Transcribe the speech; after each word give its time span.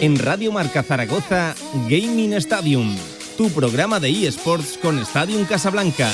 En 0.00 0.18
Radio 0.18 0.52
Marca 0.52 0.82
Zaragoza, 0.82 1.54
Gaming 1.88 2.34
Stadium, 2.34 2.94
tu 3.38 3.50
programa 3.50 3.98
de 3.98 4.10
eSports 4.10 4.76
con 4.76 4.98
Stadium 4.98 5.46
Casablanca. 5.46 6.10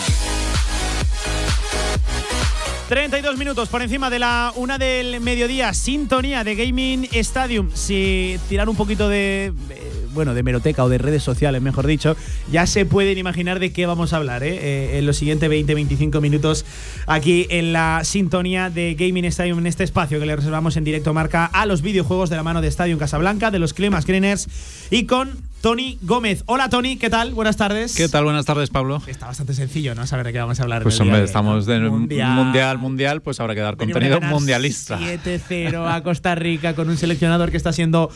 32 2.88 3.36
minutos 3.38 3.68
por 3.68 3.82
encima 3.82 4.08
de 4.08 4.20
la 4.20 4.52
una 4.54 4.78
del 4.78 5.20
mediodía, 5.20 5.74
sintonía 5.74 6.44
de 6.44 6.54
Gaming 6.54 7.08
Stadium. 7.10 7.70
Si 7.74 8.38
tirar 8.48 8.68
un 8.68 8.76
poquito 8.76 9.08
de 9.08 9.52
bueno, 10.12 10.34
de 10.34 10.42
meroteca 10.42 10.84
o 10.84 10.88
de 10.88 10.98
redes 10.98 11.22
sociales, 11.22 11.62
mejor 11.62 11.86
dicho, 11.86 12.16
ya 12.50 12.66
se 12.66 12.86
pueden 12.86 13.18
imaginar 13.18 13.58
de 13.58 13.72
qué 13.72 13.86
vamos 13.86 14.12
a 14.12 14.16
hablar 14.16 14.42
¿eh? 14.42 14.58
Eh, 14.60 14.98
en 14.98 15.06
los 15.06 15.16
siguientes 15.16 15.50
20-25 15.50 16.20
minutos 16.20 16.64
aquí 17.06 17.46
en 17.50 17.72
la 17.72 18.02
sintonía 18.04 18.70
de 18.70 18.94
Gaming 18.94 19.24
Stadium, 19.26 19.58
en 19.58 19.66
este 19.66 19.84
espacio 19.84 20.20
que 20.20 20.26
le 20.26 20.36
reservamos 20.36 20.76
en 20.76 20.84
directo 20.84 21.14
marca 21.14 21.46
a 21.46 21.66
los 21.66 21.82
videojuegos 21.82 22.30
de 22.30 22.36
la 22.36 22.42
mano 22.42 22.60
de 22.60 22.68
Stadium 22.68 22.98
Casablanca, 22.98 23.50
de 23.50 23.58
los 23.58 23.74
Climas 23.74 24.06
Greeners 24.06 24.48
y 24.90 25.06
con 25.06 25.52
Tony 25.62 25.96
Gómez. 26.02 26.42
Hola 26.46 26.68
Tony, 26.68 26.96
¿qué 26.96 27.08
tal? 27.08 27.34
Buenas 27.34 27.56
tardes. 27.56 27.94
¿Qué 27.94 28.08
tal? 28.08 28.24
Buenas 28.24 28.44
tardes, 28.44 28.68
Pablo. 28.68 29.00
Está 29.06 29.26
bastante 29.26 29.54
sencillo, 29.54 29.94
¿no? 29.94 30.08
Saber 30.08 30.26
de 30.26 30.32
qué 30.32 30.40
vamos 30.40 30.58
a 30.58 30.64
hablar. 30.64 30.82
Pues 30.82 30.98
hombre, 30.98 31.22
estamos 31.22 31.66
de 31.66 31.78
mundial. 31.78 32.78
mundial, 32.78 33.22
pues 33.22 33.38
habrá 33.38 33.54
que 33.54 33.60
dar 33.60 33.76
contenido 33.76 34.20
mundialista. 34.20 34.98
7-0 34.98 35.88
a 35.88 36.02
Costa 36.02 36.34
Rica 36.34 36.74
con 36.74 36.90
un 36.90 36.96
seleccionador 36.96 37.52
que 37.52 37.56
está 37.56 37.72
siendo 37.72 38.10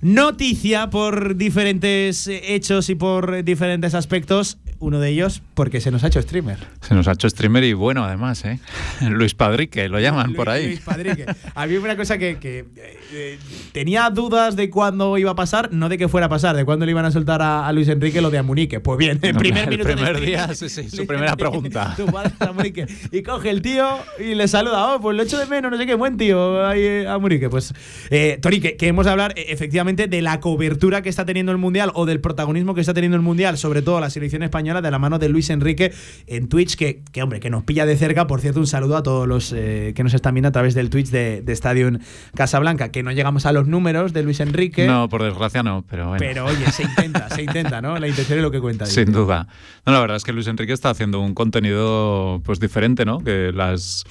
noticia 0.00 0.90
por 0.90 1.36
diferentes 1.36 2.26
hechos 2.26 2.88
y 2.90 2.94
por 2.94 3.44
diferentes 3.44 3.94
aspectos. 3.94 4.58
Uno 4.80 4.98
de 4.98 5.10
ellos 5.10 5.42
porque 5.52 5.80
se 5.82 5.90
nos 5.90 6.04
ha 6.04 6.06
hecho 6.06 6.22
streamer. 6.22 6.58
Se 6.80 6.94
nos 6.94 7.06
ha 7.06 7.12
hecho 7.12 7.28
streamer 7.28 7.64
y 7.64 7.74
bueno, 7.74 8.02
además, 8.02 8.44
¿eh? 8.46 8.58
Luis 9.10 9.34
Padrique, 9.34 9.88
lo 9.90 10.00
llaman 10.00 10.32
por 10.32 10.48
ahí. 10.48 10.66
Luis 10.68 10.80
Padrique. 10.80 11.26
A 11.54 11.66
mí 11.66 11.76
una 11.76 11.96
cosa 11.98 12.16
que, 12.16 12.38
eh, 12.42 13.38
tenía 13.72 14.08
dudas 14.08 14.56
de 14.56 14.70
cuándo 14.70 15.18
iba 15.18 15.32
a 15.32 15.34
pasar, 15.34 15.70
no 15.70 15.90
de 15.90 15.98
que 15.98 16.08
fuera 16.08 16.26
a 16.26 16.28
pasar, 16.30 16.56
de 16.56 16.64
cuándo 16.64 16.86
le 16.86 16.92
iban 16.92 17.04
a 17.04 17.10
soltar 17.10 17.42
a, 17.42 17.70
Luis 17.72 17.88
Enrique 17.88 18.22
lo 18.22 18.30
de 18.30 18.38
Amunique. 18.38 18.80
Pues 18.80 18.98
bien, 18.98 19.18
el 19.20 19.34
primer 19.34 19.68
minuto. 19.68 19.92
primer 19.92 20.18
día, 20.18 20.54
sí, 20.54 20.70
sí, 20.70 20.88
su 20.88 21.06
primera 21.06 21.36
pregunta. 21.36 21.94
y 23.12 23.22
coge 23.22 23.50
el 23.50 23.60
tío 23.60 23.98
y 24.18 24.34
le 24.34 24.48
saluda, 24.48 24.94
oh, 24.94 25.00
pues 25.00 25.14
lo 25.14 25.22
echo 25.22 25.38
de 25.38 25.44
menos, 25.44 25.70
no 25.70 25.76
sé 25.76 25.84
qué, 25.84 25.94
buen 25.94 26.16
tío, 26.16 26.66
ahí, 26.66 26.80
eh, 26.80 27.06
Amunique. 27.06 27.50
Pues, 27.50 27.74
eh, 28.08 28.38
Tori, 28.40 28.60
que, 28.60 28.76
queremos 28.76 29.06
hablar 29.06 29.34
efectivamente 29.36 30.06
de 30.06 30.22
la 30.22 30.40
cobertura 30.40 31.02
que 31.02 31.10
está 31.10 31.26
teniendo 31.26 31.52
el 31.52 31.58
Mundial 31.58 31.92
o 31.94 32.06
del 32.06 32.20
protagonismo 32.20 32.74
que 32.74 32.80
está 32.80 32.94
teniendo 32.94 33.16
el 33.16 33.22
Mundial, 33.22 33.58
sobre 33.58 33.82
todo 33.82 34.00
la 34.00 34.08
selección 34.08 34.42
española, 34.42 34.69
de 34.80 34.90
la 34.90 34.98
mano 34.98 35.18
de 35.18 35.28
Luis 35.28 35.50
Enrique 35.50 35.92
en 36.26 36.48
Twitch, 36.48 36.76
que, 36.76 37.02
que, 37.12 37.22
hombre, 37.22 37.40
que 37.40 37.50
nos 37.50 37.64
pilla 37.64 37.86
de 37.86 37.96
cerca. 37.96 38.26
Por 38.26 38.40
cierto, 38.40 38.60
un 38.60 38.66
saludo 38.66 38.96
a 38.96 39.02
todos 39.02 39.26
los 39.26 39.52
eh, 39.52 39.92
que 39.96 40.04
nos 40.04 40.14
están 40.14 40.34
viendo 40.34 40.48
a 40.48 40.52
través 40.52 40.74
del 40.74 40.88
Twitch 40.90 41.08
de, 41.08 41.42
de 41.42 41.52
Stadium 41.52 41.98
Casablanca, 42.34 42.90
que 42.90 43.02
no 43.02 43.10
llegamos 43.10 43.46
a 43.46 43.52
los 43.52 43.66
números 43.66 44.12
de 44.12 44.22
Luis 44.22 44.38
Enrique. 44.40 44.86
No, 44.86 45.08
por 45.08 45.22
desgracia 45.22 45.62
no, 45.62 45.84
pero 45.90 46.08
bueno. 46.08 46.20
Pero 46.20 46.44
oye, 46.46 46.70
se 46.70 46.84
intenta, 46.84 47.28
se 47.30 47.42
intenta, 47.42 47.82
¿no? 47.82 47.98
La 47.98 48.06
intención 48.08 48.38
es 48.38 48.42
lo 48.42 48.50
que 48.50 48.60
cuenta. 48.60 48.86
Sin 49.00 49.12
duda. 49.12 49.48
No, 49.84 49.92
la 49.92 50.00
verdad 50.00 50.16
es 50.16 50.24
que 50.24 50.32
Luis 50.32 50.46
Enrique 50.46 50.72
está 50.72 50.90
haciendo 50.90 51.20
un 51.20 51.34
contenido 51.34 52.40
pues 52.44 52.60
diferente, 52.60 53.04
¿no? 53.04 53.18
Que 53.18 53.52
las 53.52 54.04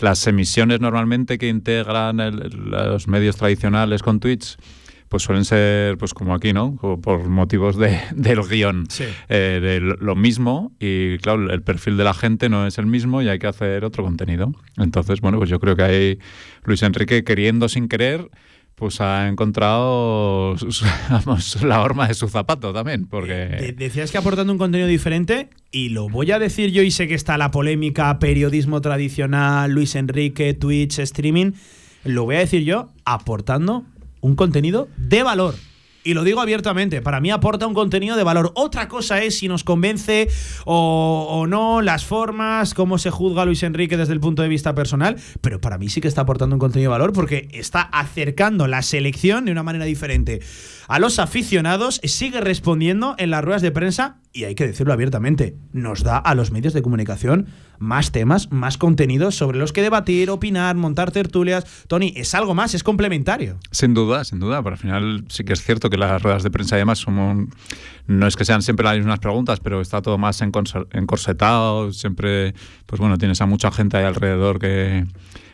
las 0.00 0.26
emisiones 0.26 0.80
normalmente 0.80 1.38
que 1.38 1.48
integran 1.48 2.16
los 2.70 3.08
medios 3.08 3.36
tradicionales 3.36 4.02
con 4.02 4.20
Twitch 4.20 4.56
pues 5.12 5.24
suelen 5.24 5.44
ser, 5.44 5.98
pues 5.98 6.14
como 6.14 6.34
aquí, 6.34 6.54
¿no? 6.54 6.74
Por 6.76 7.28
motivos 7.28 7.76
de, 7.76 8.00
del 8.16 8.40
guion. 8.48 8.86
Eh, 9.28 9.60
de 9.60 9.78
lo 9.78 10.16
mismo 10.16 10.72
y, 10.80 11.18
claro, 11.18 11.52
el 11.52 11.62
perfil 11.62 11.98
de 11.98 12.04
la 12.04 12.14
gente 12.14 12.48
no 12.48 12.66
es 12.66 12.78
el 12.78 12.86
mismo 12.86 13.20
y 13.20 13.28
hay 13.28 13.38
que 13.38 13.46
hacer 13.46 13.84
otro 13.84 14.04
contenido. 14.04 14.54
Entonces, 14.78 15.20
bueno, 15.20 15.36
pues 15.36 15.50
yo 15.50 15.60
creo 15.60 15.76
que 15.76 15.82
hay 15.82 16.18
Luis 16.64 16.82
Enrique 16.82 17.24
queriendo 17.24 17.68
sin 17.68 17.88
querer 17.88 18.30
pues 18.74 19.02
ha 19.02 19.28
encontrado 19.28 20.56
la 21.62 21.82
horma 21.82 22.08
de 22.08 22.14
su 22.14 22.28
zapato 22.28 22.72
también. 22.72 23.04
Porque... 23.04 23.74
Decías 23.76 24.10
que 24.10 24.16
aportando 24.16 24.50
un 24.50 24.58
contenido 24.58 24.88
diferente, 24.88 25.50
y 25.70 25.90
lo 25.90 26.08
voy 26.08 26.32
a 26.32 26.38
decir 26.38 26.72
yo, 26.72 26.82
y 26.82 26.90
sé 26.90 27.06
que 27.06 27.14
está 27.14 27.36
la 27.36 27.50
polémica, 27.50 28.18
periodismo 28.18 28.80
tradicional, 28.80 29.70
Luis 29.70 29.94
Enrique, 29.94 30.54
Twitch, 30.54 31.00
streaming, 31.00 31.52
lo 32.02 32.24
voy 32.24 32.36
a 32.36 32.38
decir 32.38 32.64
yo, 32.64 32.88
aportando 33.04 33.84
un 34.22 34.34
contenido 34.34 34.88
de 34.96 35.22
valor. 35.22 35.54
Y 36.04 36.14
lo 36.14 36.24
digo 36.24 36.40
abiertamente, 36.40 37.00
para 37.00 37.20
mí 37.20 37.30
aporta 37.30 37.66
un 37.66 37.74
contenido 37.74 38.16
de 38.16 38.24
valor. 38.24 38.50
Otra 38.54 38.88
cosa 38.88 39.22
es 39.22 39.38
si 39.38 39.46
nos 39.46 39.62
convence 39.62 40.28
o, 40.64 41.46
no, 41.48 41.80
las 41.80 42.04
formas, 42.04 42.74
cómo 42.74 42.98
se 42.98 43.10
juzga 43.10 43.44
Luis 43.44 43.62
Enrique 43.62 43.96
desde 43.96 44.12
el 44.12 44.20
punto 44.20 44.42
de 44.42 44.48
vista 44.48 44.74
personal, 44.74 45.16
pero 45.40 45.60
para 45.60 45.78
mí 45.78 45.88
sí 45.88 46.00
que 46.00 46.08
está 46.08 46.22
aportando 46.22 46.56
un 46.56 46.60
contenido 46.60 46.90
de 46.90 46.98
valor 46.98 47.12
porque 47.12 47.48
está 47.52 47.82
acercando 47.82 48.66
la 48.66 48.82
selección 48.82 49.44
de 49.44 49.52
una 49.52 49.62
manera 49.62 49.84
diferente 49.84 50.40
a 50.88 50.98
los 50.98 51.20
aficionados, 51.20 52.00
sigue 52.02 52.40
respondiendo 52.40 53.14
en 53.18 53.30
las 53.30 53.44
ruedas 53.44 53.62
de 53.62 53.70
prensa 53.70 54.21
y 54.32 54.44
hay 54.44 54.54
que 54.54 54.66
decirlo 54.66 54.92
abiertamente, 54.92 55.56
nos 55.72 56.02
da 56.02 56.16
a 56.16 56.34
los 56.34 56.52
medios 56.52 56.72
de 56.72 56.82
comunicación 56.82 57.48
más 57.78 58.12
temas, 58.12 58.50
más 58.50 58.78
contenidos 58.78 59.34
sobre 59.34 59.58
los 59.58 59.72
que 59.72 59.82
debatir, 59.82 60.30
opinar, 60.30 60.76
montar 60.76 61.10
tertulias. 61.10 61.84
Tony, 61.88 62.12
es 62.16 62.34
algo 62.34 62.54
más, 62.54 62.74
es 62.74 62.84
complementario. 62.84 63.58
Sin 63.72 63.92
duda, 63.92 64.24
sin 64.24 64.38
duda. 64.38 64.62
Pero 64.62 64.74
al 64.74 64.78
final 64.78 65.24
sí 65.28 65.44
que 65.44 65.52
es 65.52 65.62
cierto 65.62 65.90
que 65.90 65.98
las 65.98 66.22
ruedas 66.22 66.42
de 66.42 66.50
prensa 66.50 66.76
además 66.76 67.00
son 67.00 67.50
no 68.06 68.26
es 68.26 68.36
que 68.36 68.44
sean 68.44 68.62
siempre 68.62 68.84
las 68.84 68.96
mismas 68.96 69.18
preguntas, 69.18 69.60
pero 69.60 69.80
está 69.80 70.00
todo 70.00 70.16
más 70.16 70.40
encorsetado. 70.42 71.92
Siempre, 71.92 72.54
pues 72.86 73.00
bueno, 73.00 73.18
tienes 73.18 73.40
a 73.40 73.46
mucha 73.46 73.70
gente 73.70 73.96
ahí 73.96 74.04
alrededor 74.04 74.58
que 74.58 75.04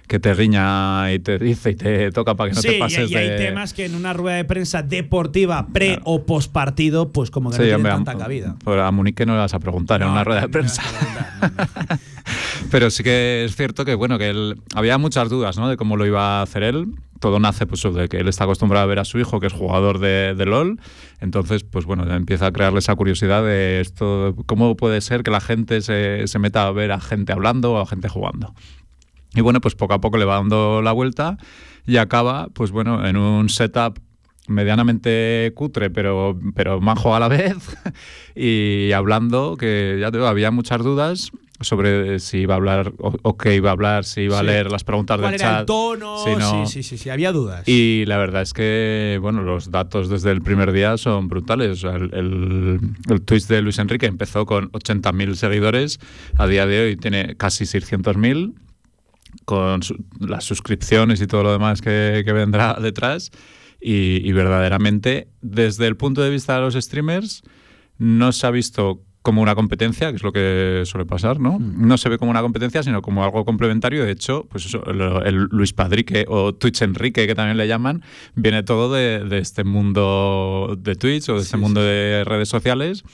que 0.09 0.19
te 0.19 0.35
riña 0.35 1.13
y 1.13 1.19
te 1.19 1.39
dice 1.39 1.71
y 1.71 1.75
te 1.77 2.11
toca 2.11 2.35
para 2.35 2.51
que 2.51 2.57
no 2.57 2.63
te 2.63 2.79
pases 2.79 3.11
y, 3.11 3.15
y 3.15 3.17
hay 3.17 3.37
temas 3.37 3.75
que 3.75 3.85
en 3.85 3.95
una 3.95 4.13
rueda 4.13 4.37
de 4.37 4.45
prensa 4.45 4.83
deportiva 4.83 5.69
pre 5.73 6.01
o 6.05 6.25
post 6.25 6.51
partido, 6.51 7.13
pues 7.13 7.31
como 7.31 7.51
que 7.51 7.59
no 7.59 7.65
tienen 7.65 7.83
tanta 7.83 8.17
cabida. 8.17 8.57
Pero 8.65 8.85
a 8.85 8.91
Munique 8.91 9.27
no 9.27 9.35
le 9.35 9.41
vas 9.41 9.55
a 9.55 9.61
preguntar 9.61 10.03
en 10.03 10.09
una 10.09 10.25
rueda 10.25 10.41
de 10.43 10.49
prensa. 10.49 10.83
pero 12.71 12.91
sí 12.91 13.03
que 13.03 13.45
es 13.45 13.57
cierto 13.57 13.85
que 13.85 13.95
bueno 13.95 14.19
que 14.19 14.31
él, 14.31 14.61
había 14.75 14.99
muchas 14.99 15.29
dudas 15.29 15.59
¿no? 15.59 15.69
de 15.69 15.77
cómo 15.77 15.97
lo 15.97 16.07
iba 16.07 16.41
a 16.41 16.43
hacer 16.43 16.63
él 16.63 16.87
todo 17.21 17.41
nace 17.41 17.67
pues 17.67 17.83
de 17.83 18.09
que 18.09 18.19
él 18.19 18.29
está 18.29 18.45
acostumbrado 18.45 18.85
a 18.85 18.87
ver 18.87 18.99
a 18.99 19.05
su 19.05 19.19
hijo 19.19 19.41
que 19.41 19.49
es 19.49 19.53
jugador 19.53 19.99
de, 19.99 20.35
de, 20.35 20.47
LOL 20.47 20.81
entonces 21.21 21.65
pues 21.65 21.85
bueno 21.85 22.11
empieza 22.15 22.47
a 22.47 22.53
crearle 22.53 22.79
esa 22.79 22.95
curiosidad 22.95 23.43
de 23.43 23.81
esto 23.81 24.35
cómo 24.47 24.77
puede 24.77 25.01
ser 25.01 25.23
que 25.23 25.31
la 25.31 25.41
gente 25.41 25.81
se, 25.81 26.27
se 26.27 26.39
meta 26.39 26.67
a 26.67 26.73
ver 26.73 26.93
a 26.93 27.01
gente 27.01 27.33
hablando 27.33 27.73
o 27.73 27.81
a 27.81 27.87
gente 27.87 28.09
jugando 28.09 28.55
y 29.35 29.41
bueno, 29.41 29.61
pues 29.61 29.75
poco 29.75 29.95
a 29.95 30.01
poco 30.01 30.19
le 30.19 30.25
va 30.25 30.37
dando 30.37 30.83
la 30.83 30.93
vuelta 30.93 31.39
y 31.87 31.97
acaba, 31.97 32.49
pues 32.53 32.71
bueno, 32.71 33.07
en 33.07 33.17
un 33.17 33.49
setup 33.49 33.99
medianamente 34.49 35.53
cutre, 35.55 35.91
pero, 35.91 36.39
pero 36.55 36.81
majo 36.81 37.15
a 37.15 37.21
la 37.21 37.29
vez, 37.29 37.57
y 38.35 38.93
hablando 38.93 39.57
que 39.57 39.99
ya 40.01 40.11
te 40.11 40.19
digo, 40.19 40.27
había 40.27 40.51
muchas 40.51 40.83
dudas 40.83 41.31
sobre 41.61 42.21
si 42.21 42.39
iba 42.39 42.55
a 42.55 42.57
hablar 42.57 42.93
o, 42.99 43.37
qué 43.37 43.57
iba 43.57 43.71
a 43.71 43.73
hablar, 43.73 44.05
si 44.05 44.23
iba 44.23 44.39
a 44.39 44.43
leer 44.45 44.71
las 44.71 44.85
preguntas 44.85 45.21
del 45.21 45.37
chat. 45.37 45.61
el 45.61 45.67
tono? 45.67 46.17
sí, 46.25 46.67
sí, 46.67 46.83
sí, 46.83 46.99
sí, 46.99 47.11
había 47.11 47.33
dudas. 47.33 47.67
Y 47.67 48.05
la 48.07 48.17
verdad 48.17 48.43
es 48.43 48.53
que, 48.53 49.19
bueno, 49.21 49.43
los 49.43 49.71
datos 49.73 50.09
desde 50.09 50.31
el 50.31 50.41
primer 50.41 50.71
día 50.73 50.97
son 50.99 51.29
brutales. 51.29 51.83
El, 51.83 52.15
el, 52.15 52.81
el 53.11 53.23
Twitch 53.23 53.47
de 53.49 53.61
Luis 53.61 53.79
Enrique 53.81 54.07
empezó 54.07 54.47
con 54.47 54.71
80.000 54.71 55.35
seguidores, 55.35 55.99
a 56.37 56.47
día 56.47 56.65
de 56.65 56.81
hoy 56.81 56.97
tiene 56.97 57.35
casi 57.35 57.65
600.000 57.65 58.55
con 59.45 59.81
las 60.21 60.45
suscripciones 60.45 61.21
y 61.21 61.27
todo 61.27 61.43
lo 61.43 61.53
demás 61.53 61.81
que, 61.81 62.25
vendrá 62.27 62.75
detrás. 62.81 63.31
Y, 63.81 64.33
verdaderamente, 64.33 65.29
desde 65.41 65.87
el 65.87 65.97
punto 65.97 66.21
de 66.23 66.31
vista 66.31 66.57
de 66.57 66.63
los 66.63 66.75
streamers, 66.75 67.43
no 67.99 68.33
se 68.33 68.47
ha 68.47 68.51
visto 68.51 69.03
como 69.23 69.43
una 69.43 69.55
competencia, 69.55 70.11
que 70.11 70.17
es 70.17 70.23
lo 70.23 70.33
que 70.33 70.83
suele 70.85 71.05
pasar, 71.05 71.39
¿no? 71.39 71.59
Mm. 71.59 71.87
No 71.87 71.99
se 71.99 72.09
ve 72.09 72.19
como 72.19 72.31
una 72.31 72.41
competencia, 72.41 72.83
sino 72.83 73.03
como 73.03 73.23
algo 73.23 73.45
complementario. 73.45 74.05
De 74.05 74.11
hecho, 74.11 74.47
pues 74.51 74.67
eso, 74.67 74.83
el, 74.87 75.49
Luis 75.51 75.73
Padrique 75.73 76.25
o 76.29 76.55
Twitch 76.55 76.83
Enrique, 76.83 77.27
que 77.27 77.35
también 77.35 77.57
le 77.57 77.69
llaman, 77.69 78.03
viene 78.35 78.63
todo 78.63 78.93
de, 78.93 79.39
este 79.39 79.65
mundo 79.65 80.77
de 80.79 80.95
Twitch 80.95 81.29
o 81.29 81.35
de 81.35 81.43
este 81.43 81.57
mundo 81.57 81.83
de 81.83 82.25
redes 82.25 82.49
sociales 82.49 83.05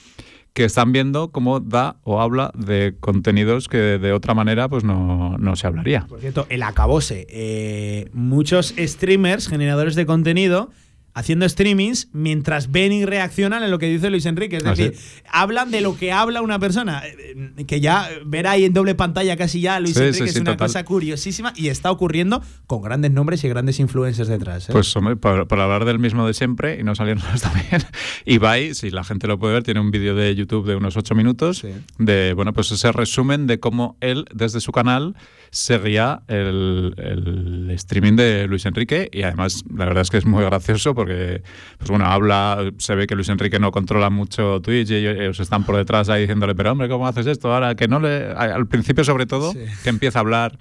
que 0.54 0.64
están 0.64 0.92
viendo 0.92 1.32
cómo 1.32 1.58
da 1.58 1.96
o 2.04 2.20
habla 2.20 2.52
de 2.56 2.94
contenidos 3.00 3.68
que 3.68 3.98
de 3.98 4.12
otra 4.12 4.34
manera 4.34 4.68
pues 4.68 4.84
no, 4.84 5.36
no 5.36 5.56
se 5.56 5.66
hablaría. 5.66 6.06
Por 6.08 6.20
cierto, 6.20 6.46
el 6.48 6.62
acabose. 6.62 7.26
Eh, 7.28 8.08
muchos 8.12 8.72
streamers, 8.78 9.48
generadores 9.48 9.96
de 9.96 10.06
contenido, 10.06 10.70
haciendo 11.14 11.48
streamings 11.48 12.08
mientras 12.12 12.70
ven 12.70 12.92
y 12.92 13.04
reaccionan 13.04 13.62
en 13.62 13.70
lo 13.70 13.78
que 13.78 13.86
dice 13.86 14.10
Luis 14.10 14.26
Enrique. 14.26 14.56
Es 14.56 14.66
ah, 14.66 14.70
decir, 14.70 14.94
hablan 15.30 15.70
de 15.70 15.80
lo 15.80 15.96
que 15.96 16.12
habla 16.12 16.42
una 16.42 16.58
persona. 16.58 17.02
Eh, 17.06 17.64
que 17.66 17.80
ya 17.80 18.08
ver 18.26 18.46
ahí 18.46 18.64
en 18.64 18.72
doble 18.72 18.94
pantalla 18.94 19.36
casi 19.36 19.60
ya 19.60 19.80
Luis 19.80 19.96
Enrique 19.96 20.24
es 20.24 20.36
una 20.36 20.56
cosa 20.56 20.84
curiosísima 20.84 21.52
y 21.56 21.68
está 21.68 21.90
ocurriendo 21.90 22.42
con 22.66 22.82
grandes 22.82 23.12
nombres 23.12 23.42
y 23.44 23.48
grandes 23.48 23.78
influencers 23.80 24.28
detrás. 24.28 24.68
¿eh? 24.68 24.72
Pues 24.72 24.94
hombre, 24.96 25.16
por, 25.16 25.46
hablar 25.60 25.84
del 25.84 25.98
mismo 25.98 26.26
de 26.26 26.34
siempre 26.34 26.78
y 26.80 26.82
no 26.82 26.94
salirnos 26.94 27.40
también. 27.40 27.82
Ibai, 28.24 28.74
si 28.74 28.90
la 28.90 29.04
gente 29.04 29.28
lo 29.28 29.38
puede 29.38 29.54
ver, 29.54 29.62
tiene 29.62 29.80
un 29.80 29.90
vídeo 29.90 30.14
de 30.14 30.34
YouTube 30.34 30.66
de 30.66 30.74
unos 30.74 30.96
ocho 30.96 31.14
minutos 31.14 31.64
de, 31.98 32.32
bueno, 32.34 32.52
pues 32.52 32.72
ese 32.72 32.90
resumen 32.90 33.46
de 33.46 33.60
cómo 33.60 33.96
él 34.00 34.24
desde 34.34 34.60
su 34.60 34.72
canal 34.72 35.14
seguía 35.50 36.22
el, 36.26 36.94
el 36.96 37.70
streaming 37.70 38.16
de 38.16 38.48
Luis 38.48 38.66
Enrique 38.66 39.08
y 39.12 39.22
además 39.22 39.62
la 39.72 39.84
verdad 39.84 40.02
es 40.02 40.10
que 40.10 40.16
es 40.16 40.26
muy 40.26 40.42
gracioso 40.42 40.94
porque, 40.94 41.03
pues 41.06 41.90
bueno, 41.90 42.06
habla, 42.06 42.70
se 42.78 42.94
ve 42.94 43.06
que 43.06 43.14
Luis 43.14 43.28
Enrique 43.28 43.58
no 43.58 43.70
controla 43.70 44.10
mucho 44.10 44.60
Twitch 44.60 44.90
y 44.90 45.06
ellos 45.06 45.40
están 45.40 45.64
por 45.64 45.76
detrás 45.76 46.08
ahí 46.08 46.22
diciéndole, 46.22 46.54
pero 46.54 46.72
hombre, 46.72 46.88
¿cómo 46.88 47.06
haces 47.06 47.26
esto? 47.26 47.52
Ahora 47.52 47.74
que 47.74 47.88
no 47.88 48.00
le. 48.00 48.26
Al 48.32 48.66
principio, 48.66 49.04
sobre 49.04 49.26
todo, 49.26 49.52
que 49.82 49.88
empieza 49.88 50.18
a 50.18 50.20
hablar 50.20 50.58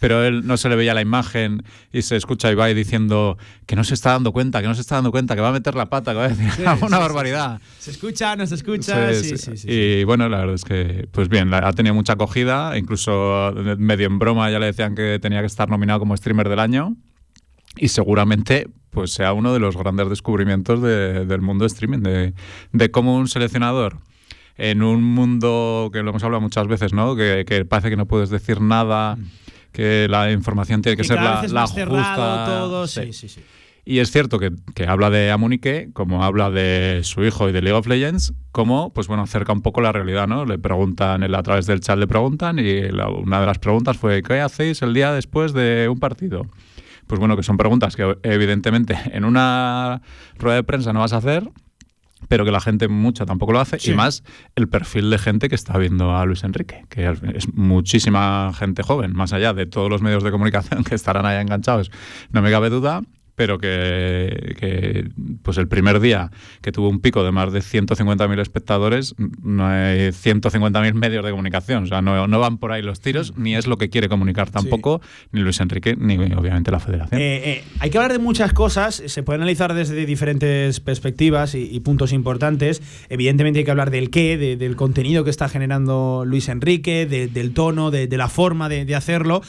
pero 0.00 0.24
él 0.24 0.46
no 0.46 0.56
se 0.56 0.68
le 0.68 0.76
veía 0.76 0.94
la 0.94 1.00
imagen 1.00 1.62
y 1.92 2.02
se 2.02 2.16
escucha 2.16 2.48
a 2.48 2.52
Ibai 2.52 2.74
diciendo 2.74 3.38
que 3.66 3.76
no 3.76 3.84
se 3.84 3.94
está 3.94 4.10
dando 4.10 4.32
cuenta, 4.32 4.60
que 4.60 4.68
no 4.68 4.74
se 4.74 4.80
está 4.80 4.96
dando 4.96 5.10
cuenta, 5.10 5.34
que 5.34 5.40
va 5.40 5.48
a 5.48 5.52
meter 5.52 5.74
la 5.74 5.86
pata, 5.86 6.12
que 6.12 6.18
va 6.18 6.24
a 6.26 6.28
decir 6.28 6.50
una 6.82 6.98
barbaridad. 6.98 7.60
Se 7.78 7.90
escucha, 7.90 8.36
no 8.36 8.46
se 8.46 8.56
escucha, 8.56 9.14
sí, 9.14 9.36
sí, 9.36 9.56
sí. 9.56 9.66
Y 9.68 10.04
bueno, 10.04 10.28
la 10.28 10.38
verdad 10.38 10.54
es 10.54 10.64
que, 10.64 11.08
pues 11.12 11.28
bien, 11.28 11.52
ha 11.54 11.72
tenido 11.72 11.94
mucha 11.94 12.14
acogida, 12.14 12.76
incluso 12.76 13.52
medio 13.78 14.06
en 14.06 14.18
broma 14.18 14.50
ya 14.50 14.58
le 14.58 14.66
decían 14.66 14.94
que 14.94 15.18
tenía 15.20 15.40
que 15.40 15.46
estar 15.46 15.68
nominado 15.68 16.00
como 16.00 16.16
streamer 16.16 16.48
del 16.48 16.60
año 16.60 16.96
y 17.76 17.88
seguramente 17.88 18.68
pues 18.90 19.12
sea 19.12 19.32
uno 19.32 19.52
de 19.52 19.60
los 19.60 19.76
grandes 19.76 20.08
descubrimientos 20.08 20.80
del 20.80 21.40
mundo 21.42 21.64
de 21.64 21.66
streaming, 21.66 21.98
de, 21.98 22.34
de 22.72 22.90
cómo 22.90 23.16
un 23.16 23.28
seleccionador 23.28 23.98
en 24.56 24.82
un 24.82 25.02
mundo 25.02 25.90
que 25.92 26.02
lo 26.02 26.10
hemos 26.10 26.24
hablado 26.24 26.40
muchas 26.40 26.66
veces, 26.66 26.94
¿no? 26.94 27.14
Que, 27.14 27.44
que 27.46 27.66
parece 27.66 27.90
que 27.90 27.96
no 27.96 28.06
puedes 28.06 28.30
decir 28.30 28.62
nada. 28.62 29.16
Mm 29.16 29.24
que 29.76 30.08
la 30.08 30.32
información 30.32 30.80
tiene 30.80 30.96
que, 30.96 31.04
ser 31.04 31.16
la, 31.16 31.44
la 31.46 31.66
justa. 31.66 32.46
Todo, 32.46 32.86
sí. 32.86 33.12
Sí, 33.12 33.28
sí, 33.28 33.42
y 33.84 33.98
es 33.98 34.10
cierto 34.10 34.38
que, 34.38 34.50
que, 34.74 34.86
habla 34.86 35.10
de 35.10 35.30
Amunike, 35.30 35.90
como 35.92 36.24
habla 36.24 36.50
de 36.50 37.02
su 37.04 37.22
hijo 37.24 37.50
y 37.50 37.52
de 37.52 37.60
League 37.60 37.78
of 37.78 37.86
Legends, 37.86 38.32
como, 38.52 38.92
pues 38.94 39.06
bueno, 39.06 39.24
acerca 39.24 39.52
un 39.52 39.60
poco 39.60 39.82
la 39.82 39.92
realidad, 39.92 40.26
¿no? 40.26 40.46
Le 40.46 40.58
preguntan, 40.58 41.22
a 41.22 41.42
través 41.42 41.66
del 41.66 41.80
chat 41.80 41.98
le 41.98 42.06
preguntan, 42.06 42.58
y 42.58 42.84
una 43.22 43.40
de 43.40 43.46
las 43.46 43.58
preguntas 43.58 43.98
fue, 43.98 44.22
¿qué 44.22 44.40
hacéis 44.40 44.80
el 44.80 44.94
día 44.94 45.12
después 45.12 45.52
de 45.52 45.88
un 45.90 46.00
partido? 46.00 46.46
Pues 47.06 47.18
bueno, 47.18 47.36
que 47.36 47.42
son 47.42 47.56
preguntas 47.56 47.96
que 47.96 48.16
evidentemente 48.22 48.98
en 49.12 49.24
una 49.24 50.02
rueda 50.38 50.56
de 50.56 50.64
prensa 50.64 50.92
no 50.92 51.00
vas 51.00 51.12
a 51.12 51.18
hacer, 51.18 51.50
pero 52.28 52.44
que 52.44 52.50
la 52.50 52.60
gente 52.60 52.88
mucha 52.88 53.26
tampoco 53.26 53.52
lo 53.52 53.60
hace, 53.60 53.78
y 53.82 53.94
más 53.94 54.24
el 54.56 54.68
perfil 54.68 55.10
de 55.10 55.18
gente 55.18 55.48
que 55.48 55.54
está 55.54 55.76
viendo 55.78 56.16
a 56.16 56.24
Luis 56.24 56.44
Enrique, 56.44 56.84
que 56.88 57.08
es 57.08 57.54
muchísima 57.54 58.52
gente 58.54 58.82
joven, 58.82 59.14
más 59.14 59.32
allá 59.32 59.52
de 59.52 59.66
todos 59.66 59.90
los 59.90 60.02
medios 60.02 60.22
de 60.22 60.30
comunicación 60.30 60.82
que 60.84 60.94
estarán 60.94 61.26
ahí 61.26 61.40
enganchados, 61.40 61.90
no 62.30 62.42
me 62.42 62.50
cabe 62.50 62.70
duda, 62.70 63.02
pero 63.36 63.58
que, 63.58 65.08
pues 65.42 65.58
el 65.58 65.68
primer 65.68 66.00
día 66.00 66.30
que 66.62 66.72
tuvo 66.72 66.88
un 66.88 67.00
pico 67.00 67.22
de 67.22 67.30
más 67.30 67.52
de 67.52 67.60
150.000 67.60 68.40
espectadores, 68.40 69.14
no 69.42 69.66
hay 69.66 70.08
150.000 70.08 70.94
medios 70.94 71.24
de 71.24 71.30
comunicación. 71.30 71.84
O 71.84 71.86
sea, 71.86 72.02
no, 72.02 72.26
no, 72.26 72.40
van 72.40 72.58
por 72.58 72.72
ahí 72.72 72.82
los 72.82 73.00
tiros, 73.00 73.36
ni 73.36 73.54
es 73.54 73.66
lo 73.66 73.76
que 73.76 73.90
quiere 73.90 74.08
comunicar 74.08 74.50
tampoco, 74.50 75.00
ni 75.32 75.40
Luis 75.40 75.60
Enrique, 75.60 75.94
ni 75.96 76.16
obviamente 76.16 76.70
la 76.70 76.80
federación. 76.80 77.20
Eh, 77.20 77.50
eh, 77.50 77.64
hay 77.78 77.90
que 77.90 77.98
hablar 77.98 78.12
de 78.12 78.18
muchas 78.18 78.52
cosas, 78.52 79.02
se 79.06 79.22
puede 79.22 79.36
analizar 79.36 79.74
desde 79.74 80.06
diferentes 80.06 80.80
perspectivas 80.80 81.54
y, 81.54 81.78
puntos 81.80 82.12
importantes. 82.12 82.82
Evidentemente 83.10 83.60
hay 83.60 83.64
que 83.64 83.70
hablar 83.70 83.90
del 83.90 84.10
qué, 84.10 84.36
del 84.36 84.76
contenido 84.76 85.24
que 85.24 85.30
está 85.30 85.48
generando 85.48 86.24
Luis 86.26 86.48
Enrique, 86.48 87.06
del 87.06 87.52
tono, 87.52 87.90
de, 87.90 88.08
la 88.16 88.28
forma 88.28 88.68
de, 88.68 88.86
de 88.86 88.94
hacerlo. 88.94 89.42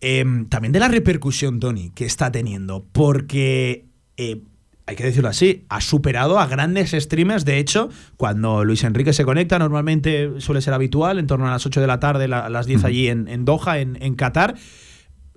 Em, 0.00 0.46
también 0.46 0.72
de 0.72 0.80
la 0.80 0.88
repercusión, 0.88 1.60
Tony, 1.60 1.90
que 1.90 2.06
está 2.06 2.32
teniendo, 2.32 2.86
porque 2.92 3.84
eh, 4.16 4.40
hay 4.86 4.96
que 4.96 5.04
decirlo 5.04 5.28
así, 5.28 5.66
ha 5.68 5.80
superado 5.80 6.40
a 6.40 6.46
grandes 6.46 6.92
streamers. 6.92 7.44
De 7.44 7.58
hecho, 7.58 7.90
cuando 8.16 8.64
Luis 8.64 8.82
Enrique 8.82 9.12
se 9.12 9.24
conecta, 9.24 9.58
normalmente 9.58 10.40
suele 10.40 10.62
ser 10.62 10.72
habitual, 10.72 11.18
en 11.18 11.26
torno 11.26 11.46
a 11.46 11.50
las 11.50 11.66
8 11.66 11.82
de 11.82 11.86
la 11.86 12.00
tarde, 12.00 12.24
a 12.24 12.48
las 12.48 12.66
10 12.66 12.84
allí 12.84 13.08
en, 13.08 13.44
Doha, 13.44 13.78
en, 13.78 14.14
Qatar. 14.14 14.56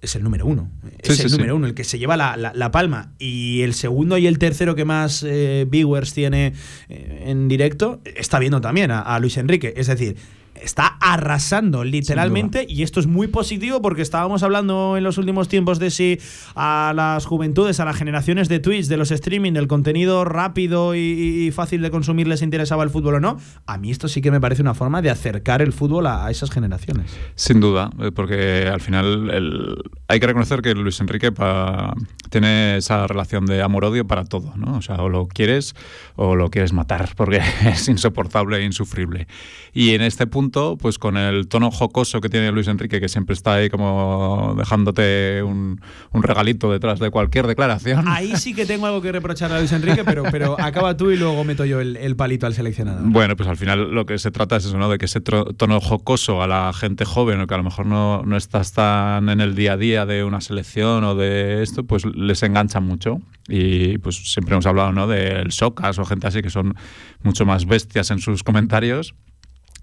Es 0.02 0.16
el 0.16 0.24
número 0.24 0.46
uno. 0.46 0.72
Es 1.00 1.20
el 1.20 1.32
número 1.32 1.56
uno, 1.56 1.68
el 1.68 1.74
que 1.74 1.84
se 1.84 2.00
lleva 2.00 2.18
la, 2.18 2.72
palma. 2.72 3.14
Y 3.20 3.62
el 3.62 3.74
segundo 3.74 4.18
y 4.18 4.28
el 4.28 4.40
tercero 4.40 4.76
que 4.76 4.86
más 4.86 5.24
eh, 5.24 5.68
viewers 5.70 6.14
tiene 6.14 6.54
eh, 6.90 7.26
en 7.28 7.48
directo 7.48 8.02
está 8.04 8.40
viendo 8.40 8.60
también 8.60 8.92
a 8.92 9.20
Luis 9.20 9.38
Enrique. 9.38 9.74
Es 9.78 9.88
decir, 9.88 10.16
está 10.64 10.98
arrasando 11.00 11.84
literalmente 11.84 12.66
y 12.68 12.84
esto 12.84 13.00
es 13.00 13.08
muy 13.08 13.28
positivo 13.28 13.82
porque 13.82 14.02
estábamos 14.02 14.44
hablando 14.44 14.98
en 14.98 15.04
los 15.04 15.18
últimos 15.18 15.48
tiempos 15.48 15.80
de 15.80 15.92
si 15.92 16.20
a 16.56 16.94
las 16.96 17.26
juventudes, 17.26 17.80
a 17.80 17.86
las 17.86 17.96
generaciones 17.96 18.50
de 18.50 18.60
Twitch, 18.60 18.88
de 18.88 18.98
los 18.98 19.12
streaming, 19.12 19.54
del 19.54 19.68
contenido 19.68 20.26
rápido 20.26 20.96
y, 20.96 21.52
fácil 21.54 21.82
de 21.82 21.92
consumir 21.92 22.28
les 22.28 22.42
interesaba 22.42 22.84
el 22.84 22.90
fútbol 22.90 23.16
o 23.16 23.20
no. 23.20 23.38
A 23.66 23.78
mí 23.78 23.92
esto 23.92 24.08
sí 24.08 24.22
que 24.22 24.32
me 24.32 24.40
parece 24.40 24.62
una 24.62 24.74
forma 24.74 25.02
de 25.02 25.10
acercar 25.10 25.62
el 25.62 25.74
fútbol 25.74 26.08
a, 26.08 26.32
esas 26.32 26.50
generaciones. 26.50 27.16
Sin 27.36 27.60
duda, 27.60 27.90
eh, 28.00 28.12
porque 28.12 28.68
al 28.68 28.82
final 28.82 29.84
hay 30.08 30.20
que 30.20 30.28
reconocer 30.28 30.62
que 30.62 30.74
Luis 30.74 31.00
Enrique 31.00 31.32
tiene 32.30 32.78
esa 32.78 33.06
relación 33.06 33.46
de 33.46 33.62
amor-odio 33.62 34.08
para 34.08 34.24
todo, 34.26 34.54
¿no? 34.56 34.78
O 34.78 34.82
sea, 34.82 34.96
o 34.96 35.10
lo 35.10 35.28
quieres 35.28 35.76
o 36.16 36.36
lo 36.36 36.50
quieres 36.50 36.74
matar 36.74 37.10
porque 37.16 37.42
es 37.66 37.88
insoportable 37.88 38.58
e 38.58 38.64
insufrible. 38.64 39.28
Y 39.74 39.92
en 39.92 40.02
este 40.02 40.26
punto 40.28 40.53
pues 40.80 40.98
con 40.98 41.18
el 41.18 41.48
tono 41.48 41.72
jocoso 41.72 42.22
que 42.22 42.30
tiene 42.30 42.52
Luis 42.52 42.68
Enrique, 42.68 43.00
que 43.00 43.10
siempre 43.10 43.34
está 43.34 43.56
ahí 43.56 43.70
como 43.70 44.56
dejándote 44.58 45.42
un, 45.44 45.82
regalito 46.14 46.72
detrás 46.72 47.00
de 47.00 47.10
cualquier 47.10 47.48
declaración. 47.48 48.08
Ahí 48.08 48.36
sí 48.38 48.54
que 48.54 48.66
tengo 48.66 48.86
algo 48.86 49.02
que 49.02 49.12
reprochar 49.12 49.52
a 49.52 49.60
Luis 49.60 49.72
Enrique, 49.72 50.04
pero, 50.06 50.24
pero 50.32 50.56
acaba 50.60 50.96
tú 50.96 51.12
y 51.12 51.18
luego 51.18 51.44
meto 51.44 51.66
yo 51.66 51.82
el, 51.82 52.16
palito 52.16 52.46
al 52.46 52.54
seleccionado. 52.54 53.00
Bueno, 53.04 53.36
pues 53.36 53.50
al 53.50 53.58
final 53.58 53.92
lo 53.92 54.06
que 54.06 54.18
se 54.20 54.32
trata 54.32 54.56
es 54.56 54.66
eso, 54.66 54.78
¿no? 54.78 54.90
De 54.90 54.98
que 54.98 55.06
ese 55.06 55.22
tono 55.22 55.82
jocoso 55.82 56.42
a 56.42 56.48
la 56.48 56.72
gente 56.74 57.04
joven, 57.06 57.46
que 57.48 57.54
a 57.54 57.58
lo 57.58 57.64
mejor 57.64 57.86
no, 57.86 58.24
no 58.24 58.38
estás 58.38 58.74
tan 58.74 59.30
en 59.30 59.42
el 59.42 59.56
día 59.56 59.74
a 59.74 59.78
día 59.78 60.06
de 60.06 60.24
una 60.24 60.40
selección 60.40 61.04
o 61.04 61.16
de 61.16 61.64
esto, 61.64 61.84
pues 61.84 62.06
les 62.06 62.44
engancha 62.44 62.80
mucho. 62.80 63.20
Y 63.48 63.98
pues 63.98 64.32
siempre 64.32 64.54
hemos 64.54 64.66
hablado, 64.66 64.94
¿no? 64.94 65.08
Del 65.08 65.52
Socas 65.52 66.00
o 66.00 66.06
gente 66.06 66.28
así 66.28 66.42
que 66.42 66.50
son 66.50 66.76
mucho 67.24 67.46
más 67.46 67.66
bestias 67.66 68.12
en 68.12 68.20
sus 68.20 68.44
comentarios 68.44 69.16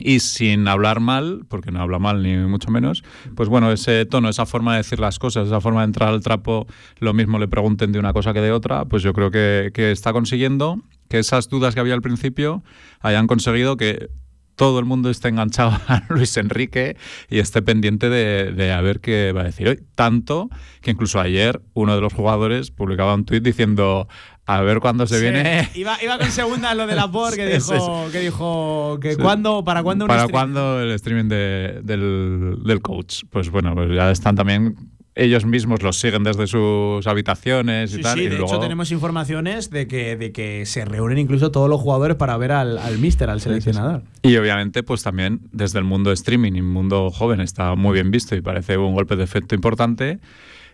y 0.00 0.20
sin 0.20 0.67
hablar 0.67 1.00
mal, 1.00 1.44
porque 1.49 1.70
no 1.70 1.81
habla 1.81 1.99
mal 1.99 2.23
ni 2.23 2.37
mucho 2.37 2.70
menos, 2.70 3.05
pues 3.37 3.49
bueno, 3.49 3.70
ese 3.70 4.06
tono, 4.06 4.29
esa 4.29 4.47
forma 4.47 4.73
de 4.73 4.79
decir 4.79 4.99
las 4.99 5.19
cosas, 5.19 5.47
esa 5.47 5.61
forma 5.61 5.81
de 5.81 5.87
entrar 5.87 6.08
al 6.08 6.20
trapo, 6.20 6.67
lo 6.99 7.12
mismo 7.12 7.38
le 7.38 7.49
pregunten 7.49 7.93
de 7.93 7.99
una 7.99 8.12
cosa 8.12 8.32
que 8.32 8.41
de 8.41 8.52
otra, 8.52 8.87
pues 8.87 9.02
yo 9.02 9.12
creo 9.12 9.31
que, 9.31 9.70
está 9.91 10.12
consiguiendo 10.12 10.82
que 11.08 11.19
esas 11.19 11.49
dudas 11.49 11.75
que 11.75 11.81
había 11.81 11.94
al 11.94 12.02
principio 12.02 12.62
hayan 13.00 13.26
conseguido 13.26 13.76
que 13.76 14.11
todo 14.56 14.79
el 14.79 14.85
mundo 14.85 15.08
esté 15.08 15.29
enganchado 15.29 15.70
a 15.88 16.02
Luis 16.11 16.37
Enrique 16.37 16.97
y 17.29 17.38
esté 17.38 17.62
pendiente 17.62 18.11
de, 18.11 18.52
de, 18.52 18.73
a 18.73 18.81
ver 18.81 19.00
qué 19.00 19.32
va 19.32 19.41
a 19.41 19.44
decir 19.44 19.69
hoy. 19.69 19.81
Tanto 19.94 20.50
que 20.82 20.91
incluso 20.91 21.19
ayer 21.19 21.62
uno 21.73 21.94
de 21.94 22.02
los 22.02 22.12
jugadores 22.12 22.71
publicaba 22.71 23.14
un 23.14 23.25
tuit 23.25 23.42
diciendo 23.42 24.07
a 24.47 24.61
ver 24.62 24.80
cuándo 24.80 25.06
se 25.06 25.20
viene. 25.20 25.68
Iba, 25.75 26.02
iba, 26.02 26.18
con 26.18 26.30
segunda 26.30 26.75
lo 26.75 26.87
de 26.87 26.94
la 26.94 27.09
por 27.12 27.35
que 27.35 27.47
dijo 27.47 28.09
que 28.11 28.20
dijo 28.20 28.99
que 29.00 29.16
cuándo, 29.16 29.64
para 29.64 29.82
cuándo 29.82 30.06
Para 30.06 30.28
cuándo 30.28 30.80
el 30.80 30.90
streaming 30.92 31.28
de, 31.28 31.80
del, 31.82 32.59
del, 32.64 32.80
coach. 32.80 33.23
Pues 33.30 33.50
bueno, 33.50 33.75
pues 33.75 33.90
ya 33.94 34.11
están 34.11 34.37
también 34.37 34.75
ellos 35.14 35.44
mismos 35.44 35.82
los 35.82 35.99
siguen 35.99 36.23
desde 36.23 36.47
sus 36.47 37.06
habitaciones 37.06 37.94
y 37.94 38.00
tal. 38.00 38.18
Sí, 38.18 38.28
de 38.28 38.37
hecho 38.37 38.59
tenemos 38.59 38.90
informaciones 38.90 39.70
de 39.70 39.87
que, 39.87 40.16
de 40.16 40.32
que 40.32 40.64
se 40.66 40.85
reúnen 40.85 41.18
incluso 41.18 41.50
todos 41.50 41.68
los 41.68 41.80
jugadores 41.80 42.16
para 42.16 42.37
ver 42.37 42.52
al, 42.52 42.78
al 42.78 42.99
mister, 42.99 43.28
al 43.28 43.40
seleccionador. 43.40 44.02
Y 44.23 44.37
obviamente, 44.37 44.82
pues 44.82 45.02
también 45.02 45.40
desde 45.52 45.78
el 45.78 45.85
mundo 45.85 46.12
streaming 46.12 46.52
y 46.54 46.62
mundo 46.62 47.11
joven 47.11 47.40
está 47.40 47.75
muy 47.75 47.94
bien 47.94 48.11
visto 48.11 48.37
y 48.37 48.40
parece 48.40 48.78
un 48.78 48.94
golpe 48.94 49.16
de 49.16 49.25
efecto 49.25 49.54
importante. 49.54 50.20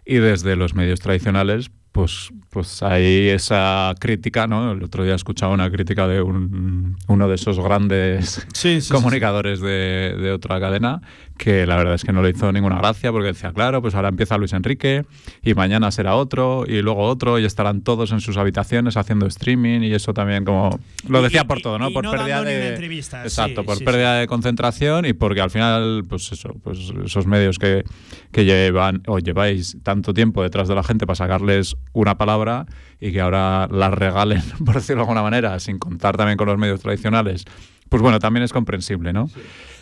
Y 0.04 0.16
desde 0.16 0.54
los 0.54 0.74
medios 0.74 1.00
tradicionales, 1.00 1.72
pues, 1.96 2.28
pues 2.50 2.82
hay 2.82 3.30
esa 3.30 3.94
crítica, 3.98 4.46
¿no? 4.46 4.72
El 4.72 4.82
otro 4.82 5.02
día 5.02 5.14
he 5.14 5.16
escuchado 5.16 5.52
una 5.52 5.70
crítica 5.70 6.06
de 6.06 6.20
un, 6.20 6.98
uno 7.08 7.26
de 7.26 7.34
esos 7.34 7.58
grandes 7.58 8.46
comunicadores 8.92 9.62
de, 9.62 10.14
de, 10.20 10.30
otra 10.30 10.60
cadena 10.60 11.00
que 11.36 11.66
la 11.66 11.76
verdad 11.76 11.94
es 11.94 12.04
que 12.04 12.12
no 12.12 12.22
le 12.22 12.30
hizo 12.30 12.50
ninguna 12.52 12.78
gracia 12.78 13.12
porque 13.12 13.28
decía, 13.28 13.52
claro, 13.52 13.82
pues 13.82 13.94
ahora 13.94 14.08
empieza 14.08 14.38
Luis 14.38 14.52
Enrique 14.52 15.04
y 15.42 15.54
mañana 15.54 15.90
será 15.90 16.16
otro 16.16 16.64
y 16.66 16.82
luego 16.82 17.02
otro 17.02 17.38
y 17.38 17.44
estarán 17.44 17.82
todos 17.82 18.12
en 18.12 18.20
sus 18.20 18.36
habitaciones 18.36 18.96
haciendo 18.96 19.26
streaming 19.26 19.80
y 19.80 19.94
eso 19.94 20.14
también 20.14 20.44
como 20.44 20.78
lo 21.08 21.22
decía 21.22 21.44
por 21.44 21.60
todo, 21.60 21.78
¿no? 21.78 21.90
por 21.90 22.10
pérdida 22.10 22.42
de 22.42 22.74
Exacto, 23.22 23.64
por 23.64 23.82
pérdida 23.84 24.18
de 24.18 24.26
concentración 24.26 25.04
y 25.04 25.12
porque 25.12 25.40
al 25.40 25.50
final 25.50 26.04
pues 26.08 26.32
eso, 26.32 26.54
pues 26.62 26.78
esos 27.04 27.26
medios 27.26 27.58
que, 27.58 27.84
que 28.32 28.44
llevan 28.44 29.02
o 29.06 29.18
lleváis 29.18 29.76
tanto 29.82 30.14
tiempo 30.14 30.42
detrás 30.42 30.68
de 30.68 30.74
la 30.74 30.82
gente 30.82 31.06
para 31.06 31.16
sacarles 31.16 31.76
una 31.92 32.16
palabra 32.16 32.66
y 33.00 33.12
que 33.12 33.20
ahora 33.20 33.68
las 33.70 33.92
regalen, 33.92 34.42
por 34.64 34.74
decirlo 34.74 35.02
de 35.02 35.02
alguna 35.02 35.22
manera, 35.22 35.58
sin 35.60 35.78
contar 35.78 36.16
también 36.16 36.36
con 36.36 36.48
los 36.48 36.58
medios 36.58 36.80
tradicionales, 36.80 37.44
pues 37.88 38.02
bueno, 38.02 38.18
también 38.18 38.42
es 38.42 38.52
comprensible, 38.52 39.12
¿no? 39.12 39.28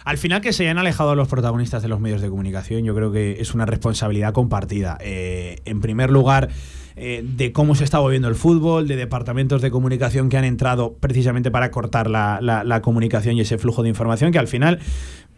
Al 0.04 0.18
final 0.18 0.42
que 0.42 0.52
se 0.52 0.64
hayan 0.64 0.78
alejado 0.78 1.14
los 1.14 1.28
protagonistas 1.28 1.82
de 1.82 1.88
los 1.88 1.98
medios 1.98 2.20
de 2.20 2.28
comunicación, 2.28 2.84
yo 2.84 2.94
creo 2.94 3.10
que 3.10 3.40
es 3.40 3.54
una 3.54 3.64
responsabilidad 3.64 4.34
compartida. 4.34 4.98
Eh, 5.00 5.56
en 5.64 5.80
primer 5.80 6.10
lugar, 6.10 6.50
eh, 6.96 7.24
de 7.24 7.52
cómo 7.52 7.74
se 7.74 7.84
está 7.84 8.00
moviendo 8.00 8.28
el 8.28 8.34
fútbol, 8.34 8.86
de 8.86 8.96
departamentos 8.96 9.62
de 9.62 9.70
comunicación 9.70 10.28
que 10.28 10.36
han 10.36 10.44
entrado 10.44 10.94
precisamente 11.00 11.50
para 11.50 11.70
cortar 11.70 12.10
la, 12.10 12.38
la 12.40 12.82
comunicación 12.82 13.36
y 13.36 13.40
ese 13.40 13.56
flujo 13.56 13.82
de 13.82 13.88
información, 13.88 14.30
que 14.30 14.38
al 14.38 14.48
final 14.48 14.78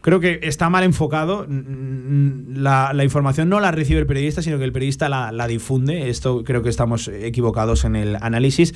creo 0.06 0.20
que 0.20 0.38
está 0.44 0.70
mal 0.70 0.84
enfocado. 0.84 1.48
La, 1.48 3.02
información 3.02 3.48
no 3.48 3.58
la 3.58 3.72
recibe 3.72 3.98
el 3.98 4.06
periodista, 4.06 4.40
sino 4.40 4.56
que 4.56 4.62
el 4.62 4.70
periodista 4.70 5.08
la, 5.08 5.32
la 5.32 5.48
difunde. 5.48 6.08
Esto 6.08 6.44
creo 6.44 6.62
que 6.62 6.68
estamos 6.68 7.08
equivocados 7.08 7.84
en 7.84 7.96
el 7.96 8.16
análisis. 8.20 8.72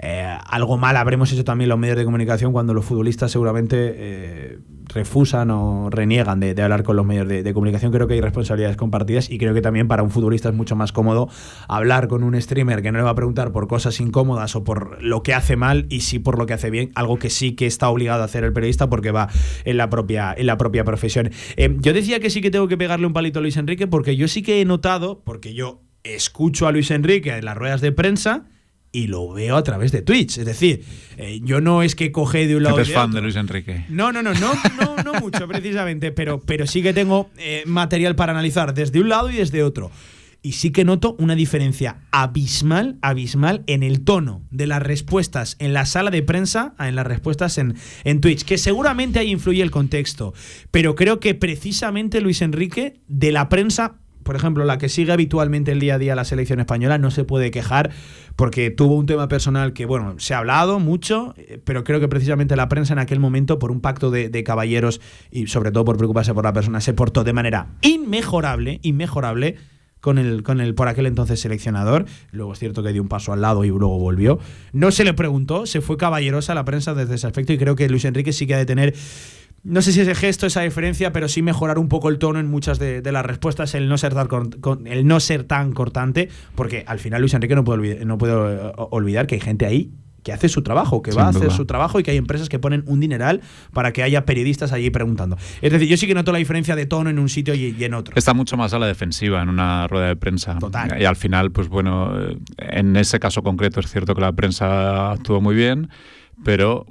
Eh, 0.00 0.26
algo 0.46 0.78
mal 0.78 0.96
habremos 0.96 1.30
hecho 1.32 1.44
también 1.44 1.68
los 1.68 1.78
medios 1.78 1.98
de 1.98 2.06
comunicación 2.06 2.54
cuando 2.54 2.72
los 2.72 2.86
futbolistas 2.86 3.30
seguramente 3.30 3.76
eh, 3.76 4.58
refusan 4.92 5.50
o 5.50 5.90
reniegan 5.90 6.40
de, 6.40 6.60
hablar 6.62 6.82
con 6.82 6.96
los 6.96 7.06
medios 7.06 7.26
de, 7.28 7.54
comunicación. 7.54 7.92
Creo 7.92 8.06
que 8.06 8.14
hay 8.14 8.20
responsabilidades 8.20 8.76
compartidas 8.76 9.30
y 9.30 9.38
creo 9.38 9.54
que 9.54 9.62
también 9.62 9.88
para 9.88 10.02
un 10.02 10.10
futbolista 10.10 10.48
es 10.48 10.54
mucho 10.54 10.76
más 10.76 10.92
cómodo 10.92 11.28
hablar 11.68 12.08
con 12.08 12.22
un 12.22 12.40
streamer 12.40 12.82
que 12.82 12.92
no 12.92 12.98
le 12.98 13.04
va 13.04 13.10
a 13.10 13.14
preguntar 13.14 13.52
por 13.52 13.68
cosas 13.68 14.00
incómodas 14.00 14.54
o 14.56 14.64
por 14.64 15.02
lo 15.02 15.22
que 15.22 15.34
hace 15.34 15.56
mal 15.56 15.86
y 15.88 16.00
sí 16.00 16.18
por 16.18 16.38
lo 16.38 16.46
que 16.46 16.54
hace 16.54 16.70
bien, 16.70 16.90
algo 16.94 17.18
que 17.18 17.30
sí 17.30 17.52
que 17.52 17.66
está 17.66 17.88
obligado 17.88 18.22
a 18.22 18.24
hacer 18.26 18.44
el 18.44 18.52
periodista 18.52 18.88
porque 18.88 19.10
va 19.10 19.28
en 19.64 19.76
la 19.76 19.90
propia, 19.90 20.34
en 20.36 20.46
la 20.46 20.56
propia 20.56 20.84
profesión. 20.84 21.30
Eh, 21.56 21.76
yo 21.80 21.92
decía 21.92 22.20
que 22.20 22.30
sí 22.30 22.40
que 22.40 22.50
tengo 22.50 22.68
que 22.68 22.76
pegarle 22.76 23.06
un 23.06 23.12
palito 23.12 23.38
a 23.38 23.42
Luis 23.42 23.56
Enrique 23.56 23.86
porque 23.86 24.16
yo 24.16 24.28
sí 24.28 24.42
que 24.42 24.60
he 24.60 24.64
notado, 24.64 25.22
porque 25.24 25.54
yo 25.54 25.82
escucho 26.02 26.66
a 26.66 26.72
Luis 26.72 26.90
Enrique 26.90 27.36
en 27.36 27.44
las 27.44 27.56
ruedas 27.56 27.80
de 27.80 27.92
prensa, 27.92 28.46
y 28.92 29.06
lo 29.06 29.32
veo 29.32 29.56
a 29.56 29.62
través 29.62 29.92
de 29.92 30.02
Twitch. 30.02 30.38
Es 30.38 30.46
decir, 30.46 30.84
eh, 31.16 31.40
yo 31.42 31.60
no 31.60 31.82
es 31.82 31.94
que 31.94 32.12
coge 32.12 32.46
de 32.46 32.56
un 32.56 32.64
lado. 32.64 32.76
¿Eres 32.76 32.92
fan 32.92 33.12
de 33.12 33.20
Luis 33.20 33.36
Enrique? 33.36 33.84
No, 33.88 34.12
no, 34.12 34.22
no, 34.22 34.34
no, 34.34 34.52
no, 34.76 34.96
no 35.02 35.20
mucho 35.20 35.46
precisamente, 35.48 36.12
pero, 36.12 36.40
pero 36.40 36.66
sí 36.66 36.82
que 36.82 36.92
tengo 36.92 37.30
eh, 37.36 37.62
material 37.66 38.16
para 38.16 38.32
analizar 38.32 38.74
desde 38.74 39.00
un 39.00 39.08
lado 39.08 39.30
y 39.30 39.36
desde 39.36 39.62
otro. 39.62 39.90
Y 40.42 40.52
sí 40.52 40.70
que 40.70 40.86
noto 40.86 41.16
una 41.18 41.34
diferencia 41.34 41.98
abismal, 42.12 42.98
abismal 43.02 43.62
en 43.66 43.82
el 43.82 44.00
tono 44.04 44.42
de 44.50 44.66
las 44.66 44.82
respuestas 44.82 45.56
en 45.58 45.74
la 45.74 45.84
sala 45.84 46.10
de 46.10 46.22
prensa 46.22 46.74
a 46.78 46.88
en 46.88 46.96
las 46.96 47.06
respuestas 47.06 47.58
en, 47.58 47.74
en 48.04 48.22
Twitch, 48.22 48.44
que 48.44 48.56
seguramente 48.56 49.18
ahí 49.18 49.30
influye 49.30 49.62
el 49.62 49.70
contexto, 49.70 50.32
pero 50.70 50.94
creo 50.94 51.20
que 51.20 51.34
precisamente 51.34 52.22
Luis 52.22 52.40
Enrique 52.40 53.02
de 53.06 53.32
la 53.32 53.50
prensa 53.50 53.99
por 54.22 54.36
ejemplo, 54.36 54.64
la 54.64 54.78
que 54.78 54.88
sigue 54.88 55.12
habitualmente 55.12 55.72
el 55.72 55.80
día 55.80 55.94
a 55.94 55.98
día 55.98 56.14
la 56.14 56.24
selección 56.24 56.60
española, 56.60 56.98
no 56.98 57.10
se 57.10 57.24
puede 57.24 57.50
quejar 57.50 57.90
porque 58.36 58.70
tuvo 58.70 58.96
un 58.96 59.06
tema 59.06 59.28
personal 59.28 59.72
que, 59.72 59.86
bueno, 59.86 60.14
se 60.18 60.34
ha 60.34 60.38
hablado 60.38 60.78
mucho, 60.78 61.34
eh, 61.36 61.60
pero 61.64 61.84
creo 61.84 62.00
que 62.00 62.08
precisamente 62.08 62.56
la 62.56 62.68
prensa 62.68 62.92
en 62.92 62.98
aquel 62.98 63.20
momento, 63.20 63.58
por 63.58 63.70
un 63.70 63.80
pacto 63.80 64.10
de, 64.10 64.44
caballeros 64.44 65.00
y 65.30 65.46
sobre 65.48 65.70
todo 65.70 65.84
por 65.84 65.96
preocuparse 65.96 66.32
por 66.32 66.44
la 66.44 66.52
persona, 66.52 66.80
se 66.80 66.94
portó 66.94 67.24
de 67.24 67.32
manera 67.32 67.68
inmejorable, 67.82 68.80
inmejorable 68.82 69.56
con 70.00 70.16
el, 70.16 70.42
con 70.42 70.60
el 70.60 70.74
por 70.74 70.88
aquel 70.88 71.06
entonces 71.06 71.40
seleccionador. 71.40 72.06
Luego 72.32 72.54
es 72.54 72.58
cierto 72.58 72.82
que 72.82 72.92
dio 72.92 73.02
un 73.02 73.08
paso 73.08 73.32
al 73.32 73.42
lado 73.42 73.64
y 73.64 73.68
luego 73.68 73.98
volvió. 73.98 74.38
No 74.72 74.90
se 74.90 75.04
le 75.04 75.12
preguntó, 75.12 75.66
se 75.66 75.80
fue 75.82 75.98
caballerosa 75.98 76.54
la 76.54 76.64
prensa 76.64 76.94
desde 76.94 77.16
ese 77.16 77.26
aspecto 77.26 77.52
y 77.52 77.58
creo 77.58 77.76
que 77.76 77.88
Luis 77.88 78.04
Enrique 78.04 78.32
sí 78.32 78.46
que 78.46 78.54
ha 78.54 78.58
de 78.58 78.66
tener 78.66 78.94
no 79.62 79.82
sé 79.82 79.92
si 79.92 80.00
ese 80.00 80.14
gesto, 80.14 80.46
esa 80.46 80.62
diferencia, 80.62 81.12
pero 81.12 81.28
sí 81.28 81.42
mejorar 81.42 81.78
un 81.78 81.88
poco 81.88 82.08
el 82.08 82.18
tono 82.18 82.40
en 82.40 82.50
muchas 82.50 82.78
de, 82.78 83.02
las 83.12 83.24
respuestas, 83.24 83.74
el 83.74 83.88
no, 83.88 83.98
ser 83.98 84.14
tan, 84.14 84.28
el 84.86 85.06
no 85.06 85.20
ser 85.20 85.44
tan 85.44 85.72
cortante, 85.72 86.28
porque 86.54 86.84
al 86.86 86.98
final 86.98 87.20
Luis 87.20 87.34
Enrique 87.34 87.54
no 87.54 87.64
puede, 87.64 87.80
olvidar, 87.80 88.06
no 88.06 88.18
puedo 88.18 88.72
olvidar 88.90 89.26
que 89.26 89.34
hay 89.36 89.40
gente 89.40 89.66
ahí 89.66 89.92
que 90.22 90.32
hace 90.32 90.48
su 90.48 90.62
trabajo, 90.62 91.02
que 91.02 91.12
va 91.12 91.24
a 91.24 91.28
hacer 91.28 91.50
su 91.50 91.64
trabajo 91.66 91.98
y 91.98 92.02
que 92.02 92.10
hay 92.10 92.16
empresas 92.16 92.48
que 92.48 92.58
ponen 92.58 92.84
un 92.86 93.00
dineral 93.00 93.40
para 93.72 93.92
que 93.92 94.02
haya 94.02 94.24
periodistas 94.26 94.72
allí 94.72 94.90
preguntando. 94.90 95.36
Es 95.62 95.72
decir, 95.72 95.88
yo 95.88 95.96
sí 95.96 96.06
que 96.06 96.14
noto 96.14 96.32
la 96.32 96.38
diferencia 96.38 96.76
de 96.76 96.86
tono 96.86 97.10
en 97.10 97.18
un 97.18 97.28
sitio 97.28 97.54
y, 97.54 97.74
en 97.82 97.94
otro. 97.94 98.14
Está 98.16 98.34
mucho 98.34 98.56
más 98.56 98.74
a 98.74 98.78
la 98.78 98.86
defensiva 98.86 99.42
en 99.42 99.48
una 99.48 99.88
rueda 99.88 100.08
de 100.08 100.16
prensa. 100.16 100.58
Y 100.98 101.04
al 101.04 101.16
final, 101.16 101.52
pues 101.52 101.68
bueno, 101.68 102.12
en 102.58 102.96
ese 102.96 103.18
caso 103.18 103.42
concreto 103.42 103.80
es 103.80 103.90
cierto 103.90 104.14
que 104.14 104.20
la 104.20 104.32
prensa 104.32 105.12
actuó 105.12 105.40
muy 105.40 105.54
bien, 105.54 105.88
pero 106.44 106.86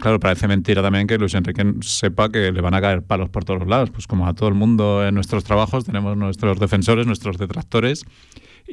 Claro, 0.00 0.18
parece 0.18 0.48
mentira 0.48 0.80
también 0.82 1.06
que 1.06 1.18
Luis 1.18 1.34
Enrique 1.34 1.64
sepa 1.82 2.30
que 2.30 2.50
le 2.50 2.60
van 2.62 2.74
a 2.74 2.80
caer 2.80 3.02
palos 3.02 3.28
por 3.28 3.44
todos 3.44 3.66
lados. 3.66 3.90
Pues 3.90 4.06
como 4.06 4.26
a 4.26 4.34
todo 4.34 4.48
el 4.48 4.54
mundo 4.54 5.06
en 5.06 5.14
nuestros 5.14 5.44
trabajos 5.44 5.84
tenemos 5.84 6.16
nuestros 6.16 6.58
defensores, 6.58 7.06
nuestros 7.06 7.36
detractores 7.36 8.04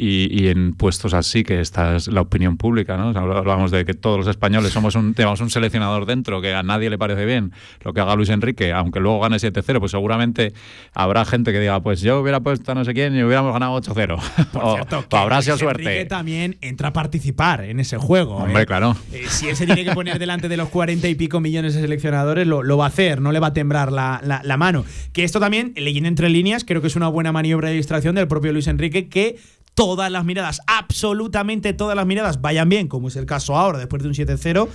y, 0.02 0.48
en 0.48 0.74
puestos 0.74 1.14
así, 1.14 1.44
que 1.44 1.60
esta 1.60 1.98
es 1.98 2.08
la 2.08 2.22
opinión 2.22 2.56
pública, 2.56 2.96
¿no? 2.96 3.10
Hablamos 3.10 3.70
de 3.70 3.84
que 3.84 3.94
todos 3.94 4.18
los 4.18 4.28
españoles 4.28 4.72
somos 4.72 4.96
un, 4.96 5.14
tenemos 5.14 5.42
un 5.42 5.50
seleccionador 5.50 6.06
dentro 6.06 6.42
que 6.42 6.54
a 6.54 6.64
nadie 6.64 6.90
le 6.90 6.98
parece 6.98 7.26
bien 7.26 7.52
lo 7.84 7.94
que 7.94 8.00
haga 8.00 8.16
Luis 8.16 8.30
Enrique, 8.30 8.72
aunque 8.72 9.02
luego 9.02 9.20
gane 9.20 9.36
7-0, 9.36 9.80
pues 9.80 9.92
seguramente 9.92 10.54
habrá 10.94 11.26
gente 11.26 11.52
que 11.52 11.60
diga, 11.60 11.82
pues 11.82 12.00
yo 12.00 12.22
hubiera 12.22 12.40
puesto 12.40 12.72
a 12.72 12.76
no 12.76 12.86
sé 12.86 12.94
quién 12.94 13.14
y 13.14 13.24
hubiéramos 13.24 13.52
ganado 13.52 13.78
8-0. 13.78 14.20
o, 14.54 14.76
cierto, 14.76 15.18
habrá 15.18 15.42
sido 15.42 15.58
suerte. 15.58 15.84
Enrique 15.84 16.06
también 16.06 16.58
entra 16.62 16.90
a 16.90 16.94
participar 16.94 17.66
en 17.66 17.82
ese 17.82 17.98
juego. 17.98 18.38
Hombre, 18.38 18.64
¿eh? 18.64 18.66
claro. 18.66 18.96
Eh, 19.12 19.26
si 19.28 19.50
él 19.50 19.58
se 19.58 19.66
tiene 19.66 19.84
que 19.84 19.92
poner 19.92 20.18
delante 20.18 20.48
de 20.48 20.56
los 20.56 20.70
40 20.70 21.10
y 21.10 21.16
pico 21.16 21.42
millones 21.42 21.74
de 21.74 21.82
seleccionadores, 21.82 22.48
lo, 22.48 22.78
va 22.78 22.86
a 22.86 22.88
hacer, 22.88 23.20
no 23.20 23.34
le 23.34 23.40
va 23.40 23.48
a 23.48 23.54
temblar 23.54 23.92
la, 23.92 24.22
la 24.24 24.58
mano. 24.58 24.86
Que 25.12 25.26
esto 25.26 25.42
también, 25.42 25.74
leyendo 25.76 26.08
entre 26.08 26.30
líneas, 26.30 26.64
creo 26.64 26.80
que 26.80 26.88
es 26.88 26.96
una 26.96 27.10
buena 27.10 27.34
maniobra 27.34 27.68
de 27.68 27.76
distracción 27.76 28.16
del 28.16 28.30
propio 28.30 28.54
Luis 28.54 28.68
Enrique 28.68 29.10
que 29.10 29.38
todas 29.80 30.12
las 30.12 30.26
miradas, 30.26 30.60
absolutamente 30.68 31.72
todas 31.72 31.96
las 31.96 32.06
miradas 32.06 32.42
vayan 32.42 32.68
bien, 32.68 32.90
como 32.90 33.08
es 33.08 33.16
el 33.16 33.26
caso 33.26 33.56
ahora, 33.56 33.80
después 33.80 34.04
de 34.04 34.10
un 34.10 34.14
7-0, 34.14 34.68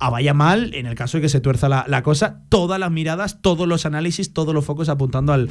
a 0.00 0.08
vaya 0.08 0.32
mal, 0.32 0.74
en 0.74 0.86
el 0.86 0.94
caso 0.94 1.18
de 1.18 1.22
que 1.22 1.28
se 1.28 1.40
tuerza 1.40 1.68
la, 1.68 2.02
cosa, 2.02 2.40
todas 2.48 2.80
las 2.80 2.90
miradas, 2.90 3.42
todos 3.42 3.68
los 3.68 3.84
análisis, 3.84 4.32
todos 4.32 4.54
los 4.54 4.64
focos 4.64 4.88
apuntando 4.88 5.34
al, 5.34 5.50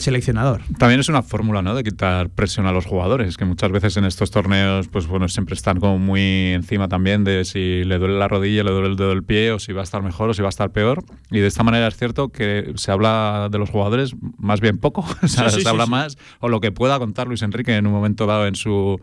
seleccionador. 0.00 0.62
También 0.78 1.00
es 1.00 1.10
una 1.10 1.22
fórmula, 1.22 1.60
¿no? 1.60 1.74
De 1.74 1.84
quitar 1.84 2.30
presión 2.30 2.66
a 2.66 2.72
los 2.72 2.86
jugadores, 2.86 3.36
que 3.36 3.44
muchas 3.44 3.70
veces 3.70 3.98
en 3.98 4.06
estos 4.06 4.30
torneos, 4.30 4.88
pues 4.88 5.06
bueno, 5.06 5.28
siempre 5.28 5.54
están 5.54 5.80
como 5.80 5.98
muy 5.98 6.52
encima 6.54 6.88
también 6.88 7.24
de 7.24 7.44
si 7.44 7.84
le 7.84 7.98
duele 7.98 8.18
la 8.18 8.26
rodilla, 8.26 8.64
le 8.64 8.70
duele 8.70 8.88
el 8.88 8.96
dedo 8.96 9.10
del 9.10 9.22
pie, 9.22 9.52
o 9.52 9.58
si 9.58 9.74
va 9.74 9.82
a 9.82 9.84
estar 9.84 10.02
mejor 10.02 10.30
o 10.30 10.34
si 10.34 10.40
va 10.40 10.48
a 10.48 10.50
estar 10.50 10.70
peor. 10.70 11.04
Y 11.30 11.40
de 11.40 11.46
esta 11.46 11.62
manera 11.62 11.86
es 11.86 11.96
cierto 11.96 12.30
que 12.30 12.72
se 12.76 12.90
habla 12.90 13.48
de 13.52 13.58
los 13.58 13.68
jugadores 13.68 14.14
más 14.38 14.62
bien 14.62 14.78
poco, 14.78 15.04
o 15.22 15.28
sea, 15.28 15.50
se 15.50 15.68
habla 15.68 15.84
más, 15.84 16.16
o 16.40 16.48
lo 16.48 16.60
que 16.60 16.72
pueda 16.72 16.98
contar 16.98 17.28
Luis 17.28 17.42
Enrique 17.42 17.76
en 17.76 17.86
un 17.86 17.92
momento 17.92 18.24
dado 18.24 18.46
en 18.46 18.54
su 18.54 18.98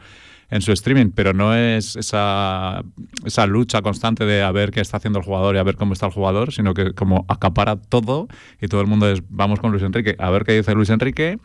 en 0.50 0.62
su 0.62 0.72
streaming, 0.72 1.12
pero 1.14 1.34
no 1.34 1.54
es 1.56 1.96
esa, 1.96 2.84
esa 3.26 3.46
lucha 3.48 3.82
constante 3.82 4.26
de 4.26 4.42
a 4.42 4.52
ver 4.52 4.72
qué 4.72 4.80
está 4.80 4.98
haciendo 4.98 5.20
el 5.20 5.26
jugador 5.26 5.56
y 5.56 5.60
a 5.60 5.64
ver 5.64 5.76
cómo 5.76 5.94
está 5.94 6.06
el 6.06 6.14
jugador, 6.14 6.54
sino 6.54 6.74
que 6.74 6.94
como 6.94 7.26
acapara 7.28 7.76
todo 7.76 8.28
y 8.62 8.68
todo 8.68 8.82
el 8.82 8.88
mundo 8.88 9.10
es 9.10 9.22
vamos 9.30 9.60
con 9.60 9.72
Luis 9.72 9.84
Enrique, 9.84 10.16
a 10.20 10.30
ver 10.30 10.44
qué 10.44 10.54
dice 10.54 10.74
Luis 10.74 10.90
Enrique, 10.90 11.38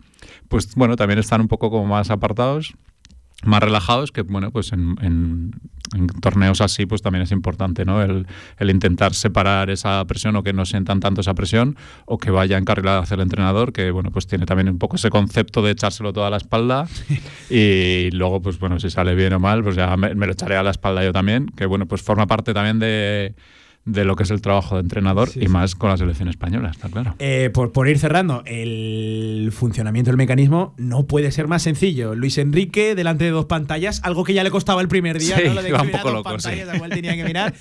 pues 0.48 0.74
bueno, 0.76 0.96
también 0.96 1.18
están 1.18 1.40
un 1.40 1.48
poco 1.48 1.70
como 1.70 1.86
más 1.86 2.10
apartados 2.10 2.74
más 3.44 3.62
relajados 3.62 4.12
que 4.12 4.22
bueno 4.22 4.50
pues 4.50 4.72
en, 4.72 4.96
en, 5.00 5.52
torneos 6.22 6.60
así 6.62 6.86
pues 6.86 7.02
también 7.02 7.22
es 7.22 7.32
importante 7.32 7.84
no 7.84 8.00
el, 8.00 8.26
el, 8.58 8.70
intentar 8.70 9.12
separar 9.12 9.68
esa 9.68 10.02
presión 10.06 10.36
o 10.36 10.42
que 10.42 10.52
no 10.52 10.64
sientan 10.64 11.00
tanto 11.00 11.20
esa 11.20 11.34
presión 11.34 11.76
o 12.06 12.16
que 12.16 12.30
vaya 12.30 12.56
encarrilada 12.56 13.00
hacia 13.00 13.16
el 13.16 13.20
entrenador 13.20 13.72
que 13.72 13.90
bueno 13.90 14.10
pues 14.10 14.26
tiene 14.26 14.46
también 14.46 14.70
un 14.70 14.78
poco 14.78 14.96
ese 14.96 15.10
concepto 15.10 15.60
de 15.60 15.72
echárselo 15.72 16.12
toda 16.12 16.28
a 16.28 16.30
la 16.30 16.36
espalda. 16.38 16.86
Y 17.50 18.10
luego 18.12 18.40
pues 18.40 18.58
bueno 18.58 18.80
si 18.80 18.88
sale 18.88 19.14
bien 19.14 19.34
o 19.34 19.38
mal 19.38 19.62
pues 19.62 19.76
ya 19.76 19.94
me, 19.96 20.14
me 20.14 20.26
lo 20.26 20.32
echaré 20.32 20.56
a 20.56 20.62
la 20.62 20.70
espalda 20.70 21.04
yo 21.04 21.12
también 21.12 21.46
que 21.48 21.66
bueno 21.66 21.86
pues 21.86 22.00
forma 22.00 22.26
parte 22.26 22.54
también 22.54 22.78
de 22.78 23.34
de 23.84 24.04
lo 24.04 24.14
que 24.14 24.22
es 24.22 24.30
el 24.30 24.40
trabajo 24.40 24.76
de 24.76 24.82
entrenador 24.82 25.30
y 25.34 25.48
más 25.48 25.74
con 25.74 25.90
la 25.90 25.96
selección 25.96 26.28
española, 26.28 26.70
está 26.70 26.88
claro. 26.88 27.16
Eh, 27.18 27.50
por, 27.52 27.72
por, 27.72 27.88
ir 27.88 27.98
cerrando, 27.98 28.44
el 28.46 29.50
funcionamiento 29.52 30.10
del 30.10 30.16
mecanismo 30.16 30.72
no 30.76 31.06
puede 31.06 31.32
ser 31.32 31.48
más 31.48 31.62
sencillo. 31.62 32.14
Luis 32.14 32.38
Enrique 32.38 32.94
delante 32.94 33.24
de 33.24 33.30
dos 33.30 33.46
pantallas, 33.46 34.00
algo 34.04 34.22
que 34.22 34.34
ya 34.34 34.44
le 34.44 34.52
costaba 34.52 34.82
el 34.82 34.88
primer 34.88 35.18
día, 35.18 35.36
¿no? 35.44 35.54
Lo 35.54 35.62
de 35.62 35.72
un 35.72 35.90
poco 35.90 36.10
loco, 36.10 36.30
pantallas, 36.30 36.78
cual 36.78 36.90
tenía 36.90 37.16
que 37.16 37.24
mirar, 37.24 37.54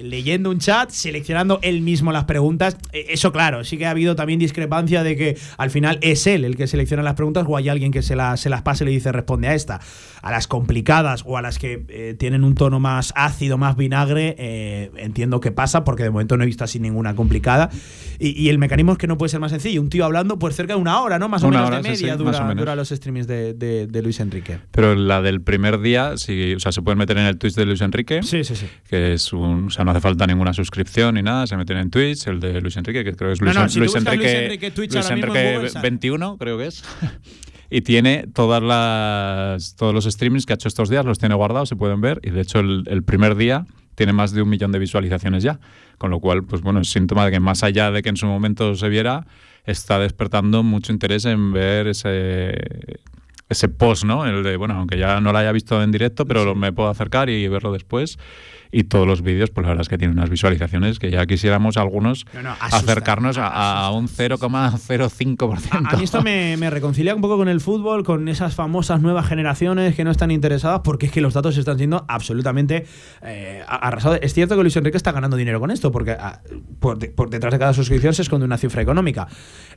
leyendo 0.00 0.50
un 0.50 0.58
chat, 0.58 0.90
seleccionando 0.90 1.60
él 1.62 1.80
mismo 1.80 2.10
las 2.10 2.24
preguntas. 2.24 2.76
Eh, 2.92 3.06
eso, 3.10 3.30
claro, 3.30 3.62
sí 3.62 3.78
que 3.78 3.86
ha 3.86 3.90
habido 3.90 4.16
también 4.16 4.40
discrepancia 4.40 5.04
de 5.04 5.16
que 5.16 5.38
al 5.58 5.70
final 5.70 5.98
es 6.02 6.26
él 6.26 6.44
el 6.44 6.56
que 6.56 6.66
selecciona 6.66 7.04
las 7.04 7.14
preguntas 7.14 7.44
o 7.46 7.56
hay 7.56 7.68
alguien 7.68 7.92
que 7.92 8.02
se, 8.02 8.16
se 8.36 8.50
las 8.50 8.62
pase 8.62 8.82
y 8.82 8.86
le 8.86 8.90
dice 8.90 9.12
responde 9.12 9.46
a 9.46 9.54
esta. 9.54 9.80
A 10.22 10.32
las 10.32 10.48
complicadas 10.48 11.22
o 11.24 11.36
a 11.36 11.42
las 11.42 11.60
que 11.60 11.84
eh, 11.88 12.16
tienen 12.18 12.42
un 12.42 12.56
tono 12.56 12.80
más 12.80 13.12
ácido, 13.14 13.56
más 13.56 13.76
vinagre, 13.76 14.90
entiendo 14.96 15.38
que 15.40 15.52
pasa 15.52 15.67
porque 15.84 16.02
de 16.02 16.10
momento 16.10 16.36
no 16.36 16.44
he 16.44 16.46
visto 16.46 16.64
así 16.64 16.78
ninguna 16.78 17.14
complicada. 17.14 17.70
Y, 18.18 18.48
el 18.48 18.58
mecanismo 18.58 18.92
es 18.92 18.98
que 18.98 19.06
no 19.06 19.16
puede 19.16 19.30
ser 19.30 19.40
más 19.40 19.52
sencillo. 19.52 19.80
Un 19.80 19.90
tío 19.90 20.04
hablando, 20.04 20.38
pues 20.38 20.56
cerca 20.56 20.74
de 20.74 20.80
una 20.80 21.00
hora, 21.00 21.18
¿no? 21.18 21.28
Más 21.28 21.42
o 21.44 21.50
menos 21.50 21.70
de 21.70 21.82
media 21.82 22.16
dura, 22.16 22.74
los 22.74 22.88
streamings 22.88 23.26
de, 23.26 24.00
Luis 24.02 24.20
Enrique. 24.20 24.58
Pero 24.70 24.94
la 24.94 25.22
del 25.22 25.40
primer 25.40 25.80
día, 25.80 26.16
sí, 26.16 26.54
o 26.54 26.60
sea, 26.60 26.72
se 26.72 26.82
pueden 26.82 26.98
meter 26.98 27.18
en 27.18 27.26
el 27.26 27.38
Twitch 27.38 27.54
de 27.54 27.66
Luis 27.66 27.80
Enrique. 27.80 28.22
Sí, 28.22 28.44
sí, 28.44 28.56
sí. 28.56 28.66
Que 28.88 29.14
es 29.14 29.32
un. 29.32 29.66
O 29.66 29.70
sea, 29.70 29.84
no 29.84 29.92
hace 29.92 30.00
falta 30.00 30.26
ninguna 30.26 30.52
suscripción 30.52 31.14
ni 31.14 31.22
nada, 31.22 31.46
se 31.46 31.56
meten 31.56 31.78
en 31.78 31.90
Twitch, 31.90 32.26
el 32.26 32.40
de 32.40 32.60
Luis 32.60 32.76
Enrique, 32.76 33.04
que 33.04 33.14
creo 33.14 33.30
que 33.30 33.34
es 33.34 33.40
Luis, 33.40 33.76
Luis 33.76 33.94
Enrique. 33.94 34.58
Luis 34.76 35.10
Enrique, 35.10 35.70
21, 35.80 36.38
creo 36.38 36.58
que 36.58 36.66
es. 36.66 36.82
y 37.70 37.82
tiene 37.82 38.26
todas 38.32 38.62
las, 38.62 39.76
todos 39.76 39.94
los 39.94 40.04
streamings 40.04 40.46
que 40.46 40.54
ha 40.54 40.56
hecho 40.56 40.68
estos 40.68 40.88
días, 40.88 41.04
los 41.04 41.18
tiene 41.18 41.34
guardados, 41.34 41.68
se 41.68 41.76
pueden 41.76 42.00
ver. 42.00 42.20
Y 42.22 42.30
de 42.30 42.40
hecho, 42.40 42.60
el 42.60 43.02
primer 43.04 43.36
día 43.36 43.66
tiene 43.98 44.12
más 44.12 44.30
de 44.30 44.42
un 44.42 44.48
millón 44.48 44.70
de 44.70 44.78
visualizaciones 44.78 45.42
ya. 45.42 45.58
Con 45.98 46.10
lo 46.12 46.20
cual, 46.20 46.44
pues 46.44 46.62
bueno, 46.62 46.80
es 46.80 46.88
síntoma 46.88 47.24
de 47.24 47.32
que 47.32 47.40
más 47.40 47.64
allá 47.64 47.90
de 47.90 48.00
que 48.00 48.08
en 48.08 48.16
su 48.16 48.26
momento 48.26 48.76
se 48.76 48.88
viera, 48.88 49.26
está 49.64 49.98
despertando 49.98 50.62
mucho 50.62 50.92
interés 50.92 51.24
en 51.24 51.52
ver 51.52 51.88
ese 51.88 53.00
ese 53.48 53.68
post, 53.68 54.04
¿no? 54.04 54.24
El 54.26 54.44
de, 54.44 54.56
bueno, 54.56 54.74
aunque 54.74 54.98
ya 54.98 55.20
no 55.20 55.32
lo 55.32 55.38
haya 55.38 55.50
visto 55.52 55.82
en 55.82 55.90
directo, 55.90 56.26
pero 56.26 56.54
me 56.54 56.72
puedo 56.72 56.90
acercar 56.90 57.28
y 57.28 57.48
verlo 57.48 57.72
después 57.72 58.18
y 58.70 58.84
todos 58.84 59.06
los 59.06 59.22
vídeos, 59.22 59.50
pues 59.50 59.64
la 59.64 59.68
verdad 59.70 59.82
es 59.82 59.88
que 59.88 59.98
tienen 59.98 60.16
unas 60.18 60.30
visualizaciones 60.30 60.98
que 60.98 61.10
ya 61.10 61.24
quisiéramos 61.26 61.76
algunos 61.76 62.26
No, 62.34 62.42
no, 62.42 62.50
asusta, 62.52 62.76
acercarnos 62.76 63.38
a, 63.38 63.46
a 63.86 63.90
un 63.92 64.08
0,05%. 64.08 65.68
A, 65.70 65.90
a 65.94 65.96
mí 65.96 66.04
esto 66.04 66.22
me, 66.22 66.56
me 66.56 66.70
reconcilia 66.70 67.14
un 67.14 67.20
poco 67.20 67.36
con 67.36 67.48
el 67.48 67.60
fútbol, 67.60 68.04
con 68.04 68.28
esas 68.28 68.54
famosas 68.54 69.00
nuevas 69.00 69.26
generaciones 69.26 69.94
que 69.94 70.04
no 70.04 70.10
están 70.10 70.30
interesadas, 70.30 70.80
porque 70.84 71.06
es 71.06 71.12
que 71.12 71.20
los 71.20 71.34
datos 71.34 71.56
están 71.56 71.78
siendo 71.78 72.04
absolutamente 72.08 72.86
eh, 73.22 73.62
arrasados. 73.66 74.18
Es 74.22 74.34
cierto 74.34 74.56
que 74.56 74.62
Luis 74.62 74.76
Enrique 74.76 74.96
está 74.96 75.12
ganando 75.12 75.36
dinero 75.36 75.60
con 75.60 75.70
esto, 75.70 75.90
porque 75.92 76.12
ah, 76.12 76.40
por, 76.80 76.98
de- 76.98 77.08
por 77.08 77.30
detrás 77.30 77.52
de 77.52 77.58
cada 77.58 77.72
suscripción 77.72 78.14
se 78.14 78.22
esconde 78.22 78.44
una 78.46 78.58
cifra 78.58 78.82
económica. 78.82 79.28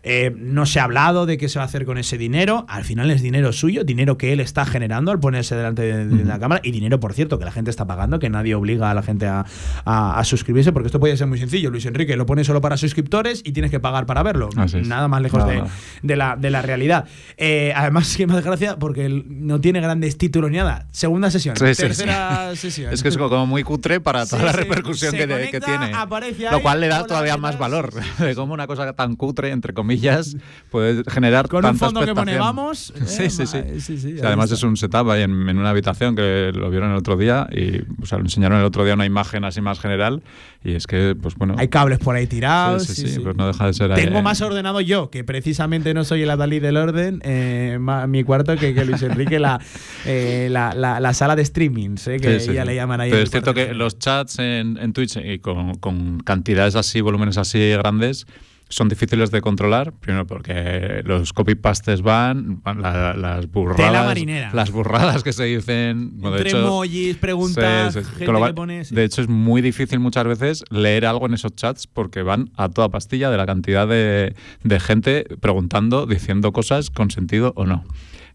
Eh, 0.04 0.34
no 0.38 0.66
se 0.66 0.80
ha 0.80 0.84
hablado 0.84 1.26
de 1.26 1.38
qué 1.38 1.50
se 1.50 1.60
va 1.60 1.64
a 1.64 1.68
hacer 1.68 1.86
con 1.86 1.98
ese 1.98 2.18
dinero. 2.18 2.66
Al 2.68 2.84
final 2.84 3.12
es 3.12 3.22
dinero 3.22 3.54
suyo, 3.54 3.84
dinero 3.84 4.18
que 4.18 4.34
él 4.34 4.40
está 4.40 4.66
generando 4.66 5.12
al 5.12 5.20
ponerse 5.20 5.56
delante 5.56 5.82
de, 5.84 6.06
de 6.08 6.26
la 6.26 6.40
cámara, 6.40 6.62
y 6.64 6.72
dinero, 6.72 7.00
por 7.00 7.14
cierto, 7.14 7.40
que 7.40 7.46
la 7.46 7.52
gente 7.52 7.70
está 7.72 7.86
pagando, 7.86 8.20
que 8.20 8.30
nadie 8.30 8.56
obliga 8.56 8.81
a 8.90 8.94
la 8.94 9.04
gente 9.04 9.28
a, 9.28 9.46
a- 9.86 10.20
a 10.20 10.24
suscribirse, 10.24 10.72
porque 10.72 10.88
esto 10.88 11.00
puede 11.00 11.16
ser 11.18 11.28
muy 11.28 11.38
sencillo. 11.38 11.70
Luis 11.70 11.86
Enrique 11.86 12.16
lo 12.16 12.26
pone 12.26 12.44
solo 12.44 12.62
para 12.62 12.78
suscriptores 12.78 13.42
y 13.46 13.52
tienes 13.52 13.72
que 13.72 13.80
pagar 13.80 14.06
para 14.06 14.24
verlo. 14.24 14.50
Nada 14.84 15.08
más 15.08 15.22
lejos 15.22 15.46
de, 15.48 15.62
más. 15.62 15.72
de 16.02 16.16
la, 16.16 16.36
de 16.36 16.50
la 16.50 16.62
realidad. 16.62 17.06
Eh, 17.38 17.74
además, 17.76 18.14
que 18.18 18.28
me 18.28 18.34
hace 18.34 18.42
gracia 18.44 18.78
porque 18.78 19.10
no 19.28 19.62
tiene 19.62 19.82
grandes 19.82 20.18
títulos 20.18 20.50
ni 20.52 20.58
nada. 20.58 20.88
Segunda 20.92 21.30
sesión, 21.32 21.56
Sí, 21.56 21.74
sí, 21.76 21.82
tercera 21.84 22.56
sesión. 22.56 22.94
Es 22.94 23.04
que 23.04 23.10
es 23.10 23.18
como 23.18 23.46
muy 23.46 23.64
cutre 23.64 24.00
para 24.00 24.26
toda 24.26 24.40
Sí, 24.42 24.46
la 24.46 24.52
sí. 24.54 24.58
repercusión 24.60 25.12
que, 25.14 25.28
conecta, 25.28 25.52
que 25.52 25.60
tiene. 25.62 25.86
ahí, 25.94 26.36
Lo 26.52 26.62
cual 26.62 26.80
le 26.82 26.88
da 26.88 27.06
todavía 27.06 27.36
¿qué 27.36 27.42
más 27.42 27.58
valor. 27.58 27.92
Sí, 28.18 28.24
De 28.24 28.36
cómo 28.36 28.54
una 28.54 28.68
cosa 28.68 28.92
tan 28.94 29.16
cutre, 29.16 29.52
entre 29.52 29.74
comillas, 29.74 30.36
puede 30.70 31.04
generar 31.10 31.48
Con 31.48 31.58
un 31.66 31.72
tanta 31.72 31.86
fondo 31.86 32.06
que 32.06 32.14
pone 32.16 32.38
vamos. 32.38 32.94
Sí, 33.06 33.24
eh, 33.24 33.30
sí, 33.30 33.46
sí. 33.46 33.58
sí, 33.80 33.98
sí, 33.98 33.98
Sí, 33.98 34.16
además 34.24 34.46
está. 34.46 34.56
es 34.56 34.64
un 34.64 34.78
setup 34.78 35.10
ahí 35.10 35.24
en, 35.24 35.50
en 35.50 35.58
una 35.58 35.70
habitación 35.70 36.16
que 36.16 36.52
lo 36.54 36.70
vieron 36.70 36.92
el 36.92 36.98
otro 36.98 37.18
día 37.18 37.48
y 37.52 37.82
o 38.02 38.06
sea, 38.06 38.18
lo 38.18 38.24
enseñaron 38.24 38.60
el 38.60 38.66
otro 38.66 38.71
día 38.86 38.94
una 38.94 39.06
imagen 39.06 39.44
así 39.44 39.62
más 39.62 39.80
general 39.80 40.24
y 40.64 40.74
es 40.76 40.88
que, 40.88 41.16
pues 41.22 41.36
bueno... 41.36 41.56
Hay 41.58 41.68
cables 41.68 42.00
por 42.00 42.16
ahí 42.16 42.28
tirados. 42.28 42.84
Sí, 42.84 42.94
sí, 42.96 43.02
sí, 43.08 43.14
sí, 43.16 43.20
pues 43.20 43.36
no 43.36 43.48
deja 43.48 43.66
de 43.68 43.74
ser 43.74 43.92
ahí, 43.92 44.04
Tengo 44.06 44.20
eh, 44.20 44.22
más 44.22 44.42
ordenado 44.42 44.80
yo, 44.82 45.10
que 45.10 45.24
precisamente 45.24 45.94
no 45.94 46.04
soy 46.04 46.22
el 46.24 46.30
Adalí 46.30 46.60
del 46.60 46.78
orden, 46.78 47.20
eh, 47.24 47.78
ma- 47.80 48.08
mi 48.08 48.24
cuarto 48.24 48.56
que, 48.56 48.74
que 48.74 48.86
Luis 48.86 49.02
Enrique, 49.02 49.40
la, 49.40 49.60
eh, 50.06 50.48
la, 50.52 50.74
la- 50.74 51.00
la 51.00 51.14
sala 51.14 51.36
de 51.36 51.44
streamings, 51.46 52.08
eh, 52.08 52.18
que 52.18 52.40
ya 52.54 52.66
le 52.66 52.76
llaman 52.76 53.02
ahí. 53.02 53.10
Pero 53.12 53.24
es 53.24 53.32
cierto 53.32 53.54
que 53.54 53.74
los 53.74 53.98
chats 54.00 54.40
en, 54.40 54.78
en 54.78 54.94
Twitch 54.94 55.18
y 55.18 55.40
con, 55.40 55.76
con 55.76 56.20
cantidades 56.22 56.76
así, 56.76 57.02
volúmenes 57.02 57.38
así 57.38 57.72
grandes, 57.72 58.28
son 58.72 58.90
difíciles 58.90 59.30
de 59.30 59.42
controlar. 59.42 59.94
Primero 59.94 60.26
porque 60.26 61.02
los 61.06 61.34
copy-pastes 61.34 62.02
van, 62.02 62.62
van 62.64 62.82
la- 62.82 63.14
las 63.14 63.52
burradas. 63.52 64.18
Las 64.54 64.72
burradas 64.72 65.24
que 65.24 65.34
se 65.34 65.44
dicen. 65.44 66.12
bueno, 66.18 66.32
de 66.38 66.42
Entre 66.42 66.50
hecho, 66.50 66.66
emojis, 66.66 67.18
preguntas, 67.18 67.94
gente 67.94 68.26
que 68.26 68.54
pone. 68.54 68.84
sí. 68.86 68.96
De 68.96 69.04
hecho, 69.04 69.22
es 69.22 69.28
muy 69.30 69.62
difícil 69.62 70.00
muchas 70.00 70.26
veces 70.26 70.64
leer 70.72 71.06
algo 71.06 71.26
en 71.28 71.34
esos 71.36 71.56
chats 71.56 71.86
porque 71.86 72.24
van 72.24 72.50
a 72.58 72.70
toda 72.70 72.90
pastilla 72.90 73.30
de 73.30 73.38
la 73.38 73.46
cantidad 73.46 73.88
de, 73.88 74.34
de 74.64 74.80
gente 74.80 75.26
preguntando, 75.40 76.06
diciendo 76.06 76.52
cosas 76.52 76.90
con 76.90 77.12
sentido 77.12 77.54
o 77.56 77.66
no. 77.66 77.84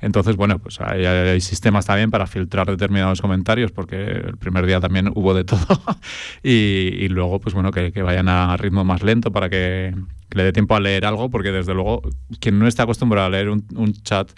Entonces, 0.01 0.37
bueno, 0.37 0.59
pues 0.59 0.81
hay, 0.81 1.05
hay 1.05 1.41
sistemas 1.41 1.87
también 1.87 2.11
para 2.11 2.27
filtrar 2.27 2.67
determinados 2.67 3.21
comentarios, 3.21 3.73
porque 3.73 3.97
el 3.97 4.37
primer 4.37 4.67
día 4.67 4.81
también 4.81 5.11
hubo 5.15 5.35
de 5.35 5.45
todo. 5.45 5.81
y, 6.43 6.51
y 6.99 7.09
luego, 7.09 7.41
pues 7.41 7.55
bueno, 7.55 7.71
que, 7.71 7.93
que 7.93 8.03
vayan 8.03 8.29
a 8.29 8.57
ritmo 8.57 8.85
más 8.85 9.03
lento 9.03 9.33
para 9.33 9.49
que, 9.49 9.95
que 10.29 10.39
le 10.39 10.45
dé 10.45 10.53
tiempo 10.53 10.75
a 10.75 10.81
leer 10.81 11.05
algo, 11.05 11.31
porque 11.31 11.53
desde 11.53 11.75
luego, 11.75 12.03
quien 12.41 12.59
no 12.59 12.67
está 12.67 12.83
acostumbrado 12.85 13.27
a 13.27 13.31
leer 13.31 13.49
un, 13.49 13.65
un 13.75 13.93
chat 13.93 14.31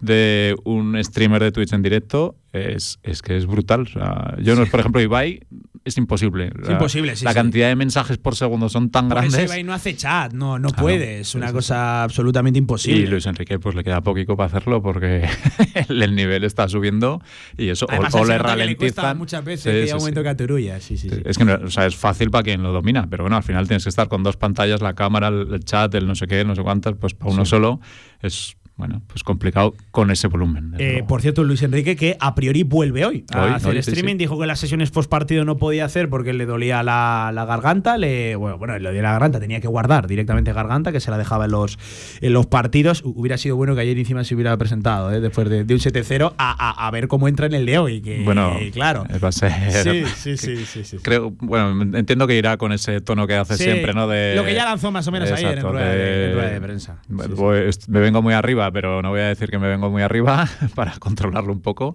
de 0.00 0.54
un 0.64 1.02
streamer 1.02 1.42
de 1.42 1.52
Twitch 1.52 1.72
en 1.72 1.82
directo, 1.82 2.36
es, 2.52 2.98
es 3.02 3.22
que 3.22 3.36
es 3.36 3.46
brutal. 3.46 3.82
O 3.82 3.86
sea, 3.86 4.36
yo, 4.40 4.54
no, 4.54 4.66
por 4.66 4.80
ejemplo, 4.80 5.00
Ibai, 5.00 5.40
es 5.86 5.96
imposible. 5.96 6.50
Es 6.62 6.68
imposible, 6.68 7.16
sí, 7.16 7.24
La 7.24 7.30
sí. 7.30 7.36
cantidad 7.36 7.68
de 7.68 7.76
mensajes 7.76 8.18
por 8.18 8.34
segundo 8.36 8.68
son 8.68 8.90
tan 8.90 9.06
ese 9.06 9.14
grandes. 9.14 9.44
Ibai 9.44 9.62
no 9.64 9.72
hace 9.72 9.96
chat, 9.96 10.32
no, 10.32 10.58
no 10.58 10.68
Claro, 10.68 10.82
puede. 10.82 11.20
Es 11.20 11.34
una 11.34 11.48
sí, 11.48 11.52
cosa 11.54 12.02
absolutamente 12.02 12.58
imposible. 12.58 13.00
Y 13.00 13.06
Luis 13.06 13.24
Enrique 13.26 13.58
pues 13.58 13.74
le 13.74 13.84
queda 13.84 14.00
poquito 14.00 14.36
para 14.36 14.48
hacerlo 14.48 14.82
porque 14.82 15.28
el 15.88 16.14
nivel 16.14 16.44
está 16.44 16.68
subiendo 16.68 17.22
y 17.56 17.68
eso 17.68 17.86
Además, 17.88 18.14
o, 18.14 18.18
o 18.18 18.24
le 18.24 18.26
que 18.26 18.32
le 18.32 18.38
ralentizan. 18.42 19.18
muchas 19.18 19.44
veces 19.44 19.92
momento 19.94 20.22
que. 20.22 20.80
Sí, 20.80 20.96
sí. 20.96 21.08
Es 21.24 21.38
que 21.38 21.44
o 21.44 21.70
sea, 21.70 21.86
es 21.86 21.96
fácil 21.96 22.30
para 22.30 22.42
quien 22.42 22.62
lo 22.62 22.72
domina, 22.72 23.06
pero 23.08 23.24
bueno, 23.24 23.36
al 23.36 23.42
final 23.44 23.66
tienes 23.68 23.84
que 23.84 23.90
estar 23.90 24.08
con 24.08 24.22
dos 24.22 24.36
pantallas, 24.36 24.82
la 24.82 24.94
cámara, 24.94 25.28
el, 25.28 25.54
el 25.54 25.64
chat, 25.64 25.94
el 25.94 26.06
no 26.06 26.14
sé 26.14 26.26
qué, 26.26 26.44
no 26.44 26.54
sé 26.54 26.62
cuántas, 26.62 26.94
pues 26.94 27.14
para 27.14 27.32
uno 27.32 27.44
solo 27.44 27.80
es 28.20 28.56
bueno, 28.76 29.02
pues 29.06 29.22
complicado 29.24 29.74
con 29.90 30.10
ese 30.10 30.28
volumen. 30.28 30.74
Eh, 30.78 31.02
por 31.08 31.22
cierto, 31.22 31.42
Luis 31.44 31.62
Enrique, 31.62 31.96
que 31.96 32.16
a 32.20 32.34
priori 32.34 32.62
vuelve 32.62 33.04
hoy 33.06 33.24
a 33.32 33.44
Hoy, 33.44 33.52
hacer 33.52 33.70
hoy, 33.72 33.78
streaming, 33.78 34.12
sí. 34.12 34.18
dijo 34.18 34.38
que 34.38 34.46
las 34.46 34.60
sesiones 34.60 34.90
post 34.90 35.10
partido 35.10 35.44
no 35.46 35.56
podía 35.56 35.86
hacer 35.86 36.10
porque 36.10 36.32
le 36.34 36.44
dolía 36.46 36.82
la, 36.82 37.30
la 37.34 37.44
garganta. 37.46 37.96
Le, 37.96 38.36
bueno, 38.36 38.58
bueno, 38.58 38.78
le 38.78 38.84
dolía 38.88 39.02
la 39.02 39.12
garganta, 39.12 39.40
tenía 39.40 39.60
que 39.60 39.68
guardar 39.68 40.06
directamente 40.06 40.52
garganta, 40.52 40.92
que 40.92 41.00
se 41.00 41.10
la 41.10 41.16
dejaba 41.18 41.46
en 41.46 41.52
los, 41.52 41.78
en 42.20 42.32
los 42.32 42.46
partidos. 42.46 43.02
Hu- 43.02 43.14
Hubiera 43.16 43.38
sido 43.38 43.56
bueno 43.56 43.74
que 43.74 43.80
ayer 43.80 43.96
encima 43.98 44.22
se 44.24 44.34
hubiera 44.34 44.56
presentado, 44.58 45.10
¿eh? 45.12 45.20
después 45.20 45.48
de, 45.48 45.64
de 45.64 45.74
un 45.74 45.80
7-0, 45.80 46.34
a, 46.36 46.50
a- 46.70 46.86
a 46.86 46.90
ver 46.90 47.08
cómo 47.08 47.28
entra 47.28 47.46
en 47.46 47.54
el 47.54 47.64
de 47.66 47.78
hoy. 47.78 48.02
Que, 48.02 48.22
bueno, 48.24 48.56
claro. 48.72 49.04
va 49.24 49.28
a 49.28 49.32
ser- 49.32 49.52
Sí, 50.16 50.36
sí, 50.36 50.56
sí, 50.66 50.84
sí. 50.84 50.98
Creo, 51.02 51.30
bueno, 51.40 51.82
entiendo 51.98 52.26
que 52.26 52.36
irá 52.36 52.56
con 52.58 52.72
ese 52.72 53.00
tono 53.00 53.26
que 53.26 53.34
hace 53.36 53.56
siempre, 53.56 53.94
¿no? 53.94 54.06
De, 54.06 54.34
lo 54.36 54.44
que 54.44 54.54
ya 54.54 54.64
lanzó 54.66 54.90
más 54.92 55.06
o 55.08 55.12
menos 55.12 55.30
ayer 55.32 55.46
en 55.46 55.58
Exacto, 55.58 55.72
rueda 55.72 55.92
de- 55.94 56.26
en 56.26 56.34
rueda 56.34 56.50
de 56.50 56.60
prensa. 56.60 56.98
Voy- 57.08 57.70
Me 57.88 58.00
vengo 58.00 58.20
muy 58.22 58.34
arriba, 58.34 58.65
pero 58.70 59.02
no 59.02 59.10
voy 59.10 59.20
a 59.20 59.28
decir 59.28 59.50
que 59.50 59.58
me 59.58 59.68
vengo 59.68 59.90
muy 59.90 60.02
arriba 60.02 60.48
para 60.74 60.98
controlarlo 60.98 61.52
un 61.52 61.60
poco. 61.60 61.94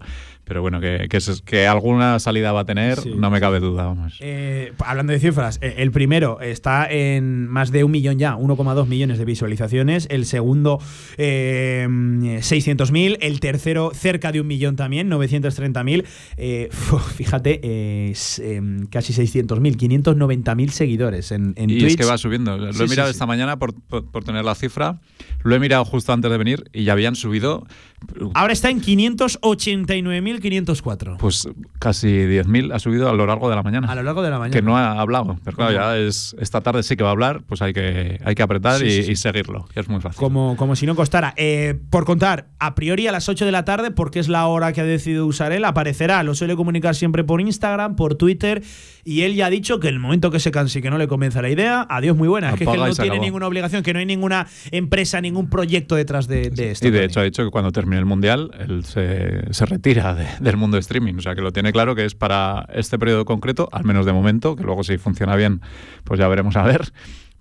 Pero 0.52 0.62
bueno, 0.62 0.82
que, 0.82 1.08
que, 1.46 1.66
alguna 1.66 2.20
salida 2.20 2.52
va 2.52 2.60
a 2.60 2.66
tener, 2.66 3.00
Sí, 3.00 3.14
no 3.16 3.32
me 3.32 3.40
cabe 3.40 3.62
duda, 3.62 3.86
vamos. 3.86 4.18
Eh, 4.20 4.74
hablando 4.86 5.14
de 5.14 5.20
cifras, 5.22 5.60
eh, 5.62 5.76
el 5.78 5.92
primero 5.92 6.42
está 6.42 6.92
en 6.92 7.48
más 7.48 7.72
de 7.72 7.86
un 7.86 7.92
millón 7.92 8.20
ya, 8.20 8.36
1,2 8.36 8.86
millones 8.86 9.18
de 9.18 9.24
visualizaciones. 9.24 10.08
El 10.12 10.26
segundo, 10.26 10.80
eh, 11.18 11.88
600.000. 12.42 13.18
El 13.22 13.40
tercero, 13.40 13.92
cerca 13.94 14.34
de 14.34 14.42
un 14.42 14.48
millón 14.48 14.76
también, 14.76 15.10
930.000. 15.10 16.04
Eh, 16.36 16.68
fíjate, 17.16 17.62
eh, 17.64 18.10
es, 18.12 18.40
eh, 18.40 18.62
casi 18.90 19.14
600.000, 19.14 19.78
590.000 19.78 20.70
seguidores 20.70 21.32
en, 21.32 21.54
en 21.56 21.70
y 21.70 21.78
Twitch. 21.80 21.92
es 21.92 21.96
que 21.96 22.04
va 22.06 22.18
subiendo. 22.18 22.58
Lo 22.58 22.74
Sí, 22.74 22.84
he 22.84 22.88
mirado 22.90 23.08
sí. 23.08 23.12
esta 23.14 23.26
mañana 23.26 23.58
por, 23.58 23.74
por- 23.74 24.06
por 24.12 24.26
tener 24.26 24.44
la 24.44 24.56
cifra. 24.56 25.00
Lo 25.44 25.56
he 25.56 25.60
mirado 25.60 25.86
justo 25.86 26.12
antes 26.12 26.30
de 26.30 26.38
venir 26.38 26.66
y 26.74 26.84
ya 26.84 26.92
habían 26.92 27.16
subido 27.16 27.66
Ahora 28.34 28.54
está 28.54 28.70
en 28.70 28.82
589.504. 28.82 31.18
pues 31.18 31.48
casi 31.80 32.08
10.000. 32.08 32.74
Ha 32.74 32.80
subido 32.80 33.10
a 33.10 33.14
lo 33.14 33.26
largo 33.26 33.50
de 33.50 33.56
la 33.56 33.64
mañana. 33.64 33.88
A 33.92 33.96
lo 33.96 34.04
largo 34.04 34.22
de 34.22 34.30
la 34.30 34.40
mañana. 34.40 34.54
que 34.56 34.62
no 34.62 34.78
ha 34.78 35.00
hablado. 35.00 35.38
Pero 35.44 35.58
claro, 35.58 35.72
ya 35.74 35.98
es 35.98 36.36
esta 36.40 36.62
tarde 36.62 36.84
sí 36.84 36.96
que 36.96 37.04
va 37.04 37.10
a 37.10 37.14
hablar, 37.14 37.42
pues 37.48 37.62
hay 37.62 37.74
que, 37.74 38.20
hay 38.24 38.36
que 38.36 38.44
apretar 38.44 38.80
Sí, 38.80 38.86
y, 38.86 38.92
sí, 38.92 39.04
sí. 39.04 39.12
y 39.12 39.16
seguirlo, 39.16 39.66
que 39.74 39.80
es 39.80 39.90
muy 39.90 40.02
fácil. 40.02 40.20
Como, 40.20 40.56
como 40.58 40.76
si 40.76 40.86
no 40.86 40.96
costara. 40.96 41.34
Eh, 41.38 41.80
por 41.90 42.06
contar, 42.06 42.48
a 42.60 42.76
priori 42.76 43.08
a 43.08 43.12
las 43.12 43.28
8 43.30 43.46
de 43.46 43.52
la 43.52 43.66
tarde, 43.66 43.92
porque 43.92 44.20
es 44.20 44.28
la 44.30 44.46
hora 44.48 44.74
que 44.74 44.82
ha 44.82 44.86
decidido 44.86 45.26
usar 45.26 45.52
él, 45.52 45.66
aparecerá. 45.66 46.24
Lo 46.24 46.36
suele 46.36 46.56
comunicar 46.56 46.96
siempre 46.96 47.24
por 47.24 47.42
Instagram, 47.42 47.96
por 47.96 48.16
Twitter. 48.16 48.62
Y 49.04 49.22
él 49.22 49.34
ya 49.36 49.48
ha 49.48 49.50
dicho 49.50 49.80
que 49.80 49.88
el 49.88 49.98
momento 50.00 50.30
que 50.30 50.40
se 50.40 50.52
canse 50.52 50.78
y 50.80 50.82
que 50.84 50.92
no 50.92 50.98
le 51.00 51.08
convence 51.08 51.42
la 51.42 51.50
idea, 51.50 51.88
adiós, 51.90 52.16
muy 52.16 52.28
buena. 52.28 52.50
Es 52.52 52.56
que, 52.56 52.66
es 52.66 52.70
que 52.70 52.76
él 52.76 52.80
no 52.82 52.94
tiene 52.94 53.10
acabó. 53.12 53.24
ninguna 53.26 53.48
obligación, 53.48 53.82
que 53.84 53.94
no 53.94 54.00
hay 54.00 54.06
ninguna 54.06 54.48
empresa, 54.70 55.20
ningún 55.22 55.50
proyecto 55.50 55.96
detrás 55.96 56.28
de, 56.28 56.52
de 56.52 56.72
esto. 56.72 56.88
Y 56.88 56.92
de 56.92 57.06
hecho 57.06 57.20
ha 57.20 57.24
dicho 57.24 57.44
que 57.44 57.50
cuando 57.50 57.72
termine 57.72 57.91
el 57.98 58.06
Mundial 58.06 58.52
él 58.60 58.84
se, 58.86 59.54
se 59.54 59.66
retira 59.66 60.14
de- 60.16 60.28
del 60.40 60.58
mundo 60.58 60.76
de 60.76 60.82
streaming. 60.82 61.16
O 61.16 61.22
sea 61.22 61.36
que 61.36 61.42
lo 61.42 61.52
tiene 61.52 61.72
claro 61.72 61.96
que 61.96 62.06
es 62.06 62.16
para 62.16 62.66
este 62.74 62.98
periodo 63.00 63.26
concreto, 63.26 63.70
al 63.72 63.84
menos 63.86 64.06
de 64.06 64.14
momento, 64.14 64.56
que 64.56 64.64
luego 64.64 64.84
si 64.84 64.98
funciona 64.98 65.36
bien, 65.36 65.62
pues 66.04 66.20
ya 66.20 66.28
veremos 66.28 66.56
a 66.56 66.64
ver. 66.64 66.92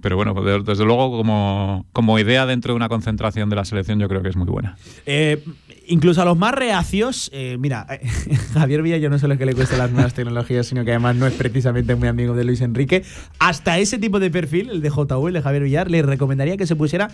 Pero 0.03 0.17
bueno, 0.17 0.33
pues 0.35 0.47
de- 0.47 0.63
desde 0.63 0.85
luego 0.87 1.11
como, 1.15 1.87
como 1.93 2.19
idea 2.19 2.47
dentro 2.47 2.73
de 2.73 2.77
una 2.77 2.89
concentración 2.89 3.51
de 3.51 3.57
la 3.57 3.65
selección 3.67 3.99
yo 3.99 4.09
creo 4.09 4.23
que 4.23 4.31
es 4.31 4.37
muy 4.37 4.47
buena. 4.47 4.77
Eh, 5.05 5.45
incluso 5.89 6.23
a 6.23 6.25
los 6.25 6.39
más 6.39 6.55
reacios, 6.55 7.29
eh, 7.35 7.59
mira, 7.61 7.87
Javier 8.55 8.81
Villa, 8.81 8.97
yo 8.97 9.11
no 9.11 9.19
solo 9.19 9.35
es 9.35 9.39
que 9.39 9.45
le 9.45 9.55
cueste 9.55 9.77
las 9.77 9.91
nuevas 9.91 10.15
tecnologías, 10.15 10.67
sino 10.67 10.87
que 10.87 10.93
además 10.93 11.17
no 11.17 11.27
es 11.27 11.35
precisamente 11.35 11.95
muy 11.97 12.09
amigo 12.09 12.35
de 12.35 12.45
Luis 12.45 12.63
Enrique. 12.63 13.03
Hasta 13.41 13.79
ese 13.79 13.99
tipo 13.99 14.21
de 14.21 14.31
perfil, 14.31 14.71
el 14.71 14.81
de 14.81 14.89
JV, 14.89 15.27
el 15.29 15.35
de 15.35 15.43
Javier 15.43 15.63
Villar, 15.65 15.91
le 15.91 16.01
recomendaría 16.01 16.57
que 16.57 16.67
se 16.67 16.77
pusiera 16.77 17.09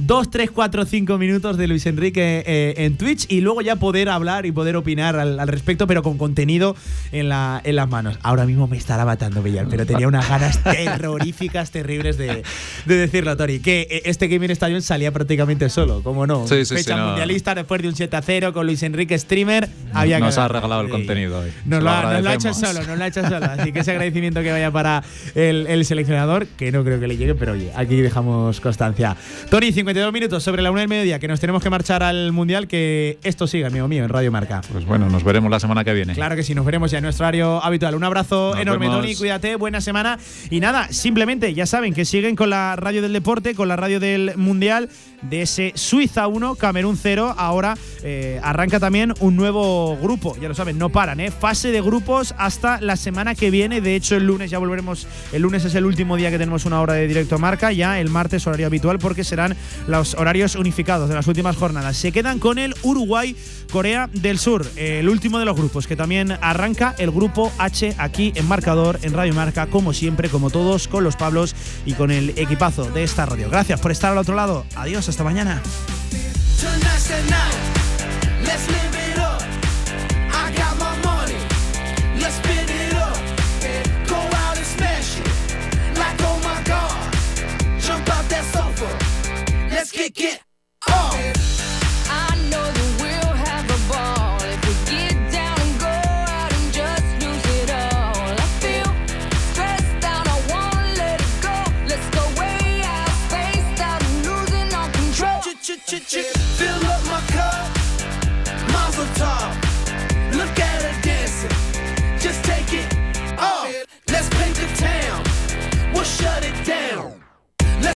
2, 0.00 0.30
3, 0.30 0.50
4, 0.52 0.84
5 0.86 1.18
minutos 1.18 1.56
de 1.56 1.66
Luis 1.66 1.84
Enrique 1.86 2.44
eh, 2.46 2.74
en 2.78 2.96
Twitch 2.96 3.26
y 3.28 3.40
luego 3.40 3.62
ya 3.62 3.74
poder 3.76 4.08
hablar 4.08 4.46
y 4.46 4.52
poder 4.52 4.76
opinar 4.76 5.16
al, 5.18 5.40
al 5.40 5.48
respecto, 5.48 5.88
pero 5.88 6.04
con 6.04 6.16
contenido 6.18 6.76
en, 7.10 7.28
la, 7.28 7.60
en 7.64 7.74
las 7.74 7.88
manos. 7.88 8.16
Ahora 8.22 8.46
mismo 8.46 8.68
me 8.68 8.76
estará 8.76 9.04
matando 9.04 9.42
Villar, 9.42 9.66
pero 9.68 9.84
tenía 9.86 10.06
unas 10.06 10.28
ganas 10.28 10.62
terroríficas, 10.62 11.72
terribles 11.72 12.16
de, 12.16 12.44
de 12.86 12.96
decirlo, 12.96 13.36
Tori. 13.36 13.58
Que 13.58 13.88
eh, 13.90 14.02
este 14.04 14.28
Gaming 14.28 14.52
Stadium 14.52 14.82
salía 14.82 15.10
prácticamente 15.10 15.68
solo, 15.68 16.00
¿cómo 16.04 16.26
no? 16.28 16.46
Sí, 16.46 16.64
sí, 16.64 16.76
Fecha 16.76 16.94
sí, 16.94 17.00
no. 17.00 17.06
mundialista 17.08 17.54
después 17.56 17.82
de 17.82 17.88
un 17.88 17.96
7 17.96 18.16
a 18.16 18.22
0 18.22 18.52
con 18.52 18.66
Luis 18.66 18.82
Enrique 18.84 19.18
Streamer. 19.18 19.68
Había 19.92 20.20
Nos 20.20 20.36
que- 20.36 20.40
ha 20.42 20.46
regalado 20.48 20.82
el 20.82 20.90
contenido 20.90 21.40
hoy. 21.40 21.50
Nos 21.64 21.82
lo, 21.82 21.90
lo 21.90 21.96
ha, 21.96 22.12
nos 22.14 22.22
lo 22.22 22.30
ha 22.30 22.34
hecho 22.34 22.54
solo, 22.54 22.84
nos 22.84 22.96
lo 22.98 23.02
ha 23.04 23.06
hecho 23.08 23.22
solo. 23.28 23.46
Así 23.58 23.72
que 23.72 23.80
ese 23.80 23.90
agradecimiento 23.90 24.42
que 24.42 24.52
vaya 24.52 24.70
para 24.70 25.02
el, 25.34 25.66
el 25.66 25.84
seleccionador, 25.84 26.46
que 26.46 26.70
no 26.70 26.84
creo 26.84 27.00
que 27.00 27.08
le 27.08 27.16
llegue, 27.16 27.34
pero 27.34 27.52
oye, 27.52 27.72
aquí 27.74 27.96
dejamos 27.96 28.60
constancia. 28.60 29.16
Tony, 29.50 29.72
50 29.72 29.87
52 29.88 30.12
minutos 30.12 30.42
sobre 30.42 30.60
la 30.60 30.70
una 30.70 30.80
del 30.80 30.88
mediodía, 30.90 31.18
que 31.18 31.28
nos 31.28 31.40
tenemos 31.40 31.62
que 31.62 31.70
marchar 31.70 32.02
al 32.02 32.30
Mundial, 32.30 32.68
que 32.68 33.18
esto 33.22 33.46
siga, 33.46 33.68
amigo 33.68 33.88
mío, 33.88 34.04
en 34.04 34.10
Radio 34.10 34.30
Marca. 34.30 34.60
Pues 34.70 34.84
bueno, 34.84 35.08
nos 35.08 35.24
veremos 35.24 35.50
la 35.50 35.60
semana 35.60 35.82
que 35.82 35.94
viene. 35.94 36.12
Claro 36.12 36.36
que 36.36 36.42
sí, 36.42 36.54
nos 36.54 36.66
veremos 36.66 36.90
ya 36.90 36.98
en 36.98 37.04
nuestro 37.04 37.24
horario 37.24 37.64
habitual. 37.64 37.94
Un 37.94 38.04
abrazo 38.04 38.50
Nos 38.50 38.60
enorme, 38.60 38.86
vemos. 38.86 39.00
Tony, 39.00 39.16
cuídate, 39.16 39.56
buena 39.56 39.80
semana. 39.80 40.18
Y 40.50 40.60
nada, 40.60 40.88
simplemente 40.92 41.54
ya 41.54 41.64
saben 41.64 41.94
que 41.94 42.04
siguen 42.04 42.36
con 42.36 42.50
la 42.50 42.76
radio 42.76 43.00
del 43.00 43.14
deporte, 43.14 43.54
con 43.54 43.66
la 43.66 43.76
radio 43.76 43.98
del 43.98 44.36
Mundial, 44.36 44.90
de 45.22 45.42
ese 45.42 45.72
Suiza 45.74 46.26
1, 46.26 46.56
Camerún 46.56 46.98
0. 47.00 47.34
Ahora 47.38 47.74
eh, 48.02 48.40
arranca 48.42 48.78
también 48.78 49.14
un 49.20 49.36
nuevo 49.36 49.96
grupo, 49.96 50.36
ya 50.38 50.48
lo 50.48 50.54
saben, 50.54 50.76
no 50.76 50.90
paran, 50.90 51.18
¿eh? 51.20 51.30
Fase 51.30 51.70
de 51.70 51.80
grupos 51.80 52.34
hasta 52.36 52.78
la 52.82 52.96
semana 52.96 53.34
que 53.34 53.50
viene. 53.50 53.80
De 53.80 53.96
hecho, 53.96 54.16
el 54.16 54.26
lunes 54.26 54.50
ya 54.50 54.58
volveremos. 54.58 55.06
El 55.32 55.40
lunes 55.42 55.64
es 55.64 55.74
el 55.74 55.86
último 55.86 56.18
día 56.18 56.30
que 56.30 56.36
tenemos 56.36 56.66
una 56.66 56.82
hora 56.82 56.92
de 56.92 57.08
directo 57.08 57.36
a 57.36 57.38
marca, 57.38 57.72
ya 57.72 57.98
el 57.98 58.10
martes 58.10 58.46
horario 58.46 58.66
habitual, 58.66 58.98
porque 58.98 59.24
serán 59.24 59.56
los 59.86 60.14
horarios 60.14 60.54
unificados 60.54 61.08
de 61.08 61.14
las 61.14 61.26
últimas 61.26 61.56
jornadas. 61.56 61.96
Se 61.96 62.12
quedan 62.12 62.38
con 62.38 62.58
el 62.58 62.74
Uruguay, 62.82 63.36
Corea 63.70 64.08
del 64.12 64.38
Sur, 64.38 64.66
el 64.76 65.08
último 65.08 65.38
de 65.38 65.44
los 65.44 65.56
grupos, 65.56 65.86
que 65.86 65.96
también 65.96 66.32
arranca 66.40 66.94
el 66.98 67.10
grupo 67.10 67.52
H 67.58 67.94
aquí 67.98 68.32
en 68.34 68.46
marcador, 68.48 68.98
en 69.02 69.12
Radio 69.12 69.34
Marca, 69.34 69.66
como 69.66 69.92
siempre, 69.92 70.28
como 70.28 70.50
todos, 70.50 70.88
con 70.88 71.04
los 71.04 71.16
Pablos 71.16 71.54
y 71.86 71.92
con 71.92 72.10
el 72.10 72.30
equipazo 72.30 72.90
de 72.90 73.04
esta 73.04 73.26
radio. 73.26 73.48
Gracias 73.50 73.80
por 73.80 73.90
estar 73.90 74.12
al 74.12 74.18
otro 74.18 74.34
lado. 74.34 74.64
Adiós, 74.76 75.08
hasta 75.08 75.24
mañana. 75.24 75.62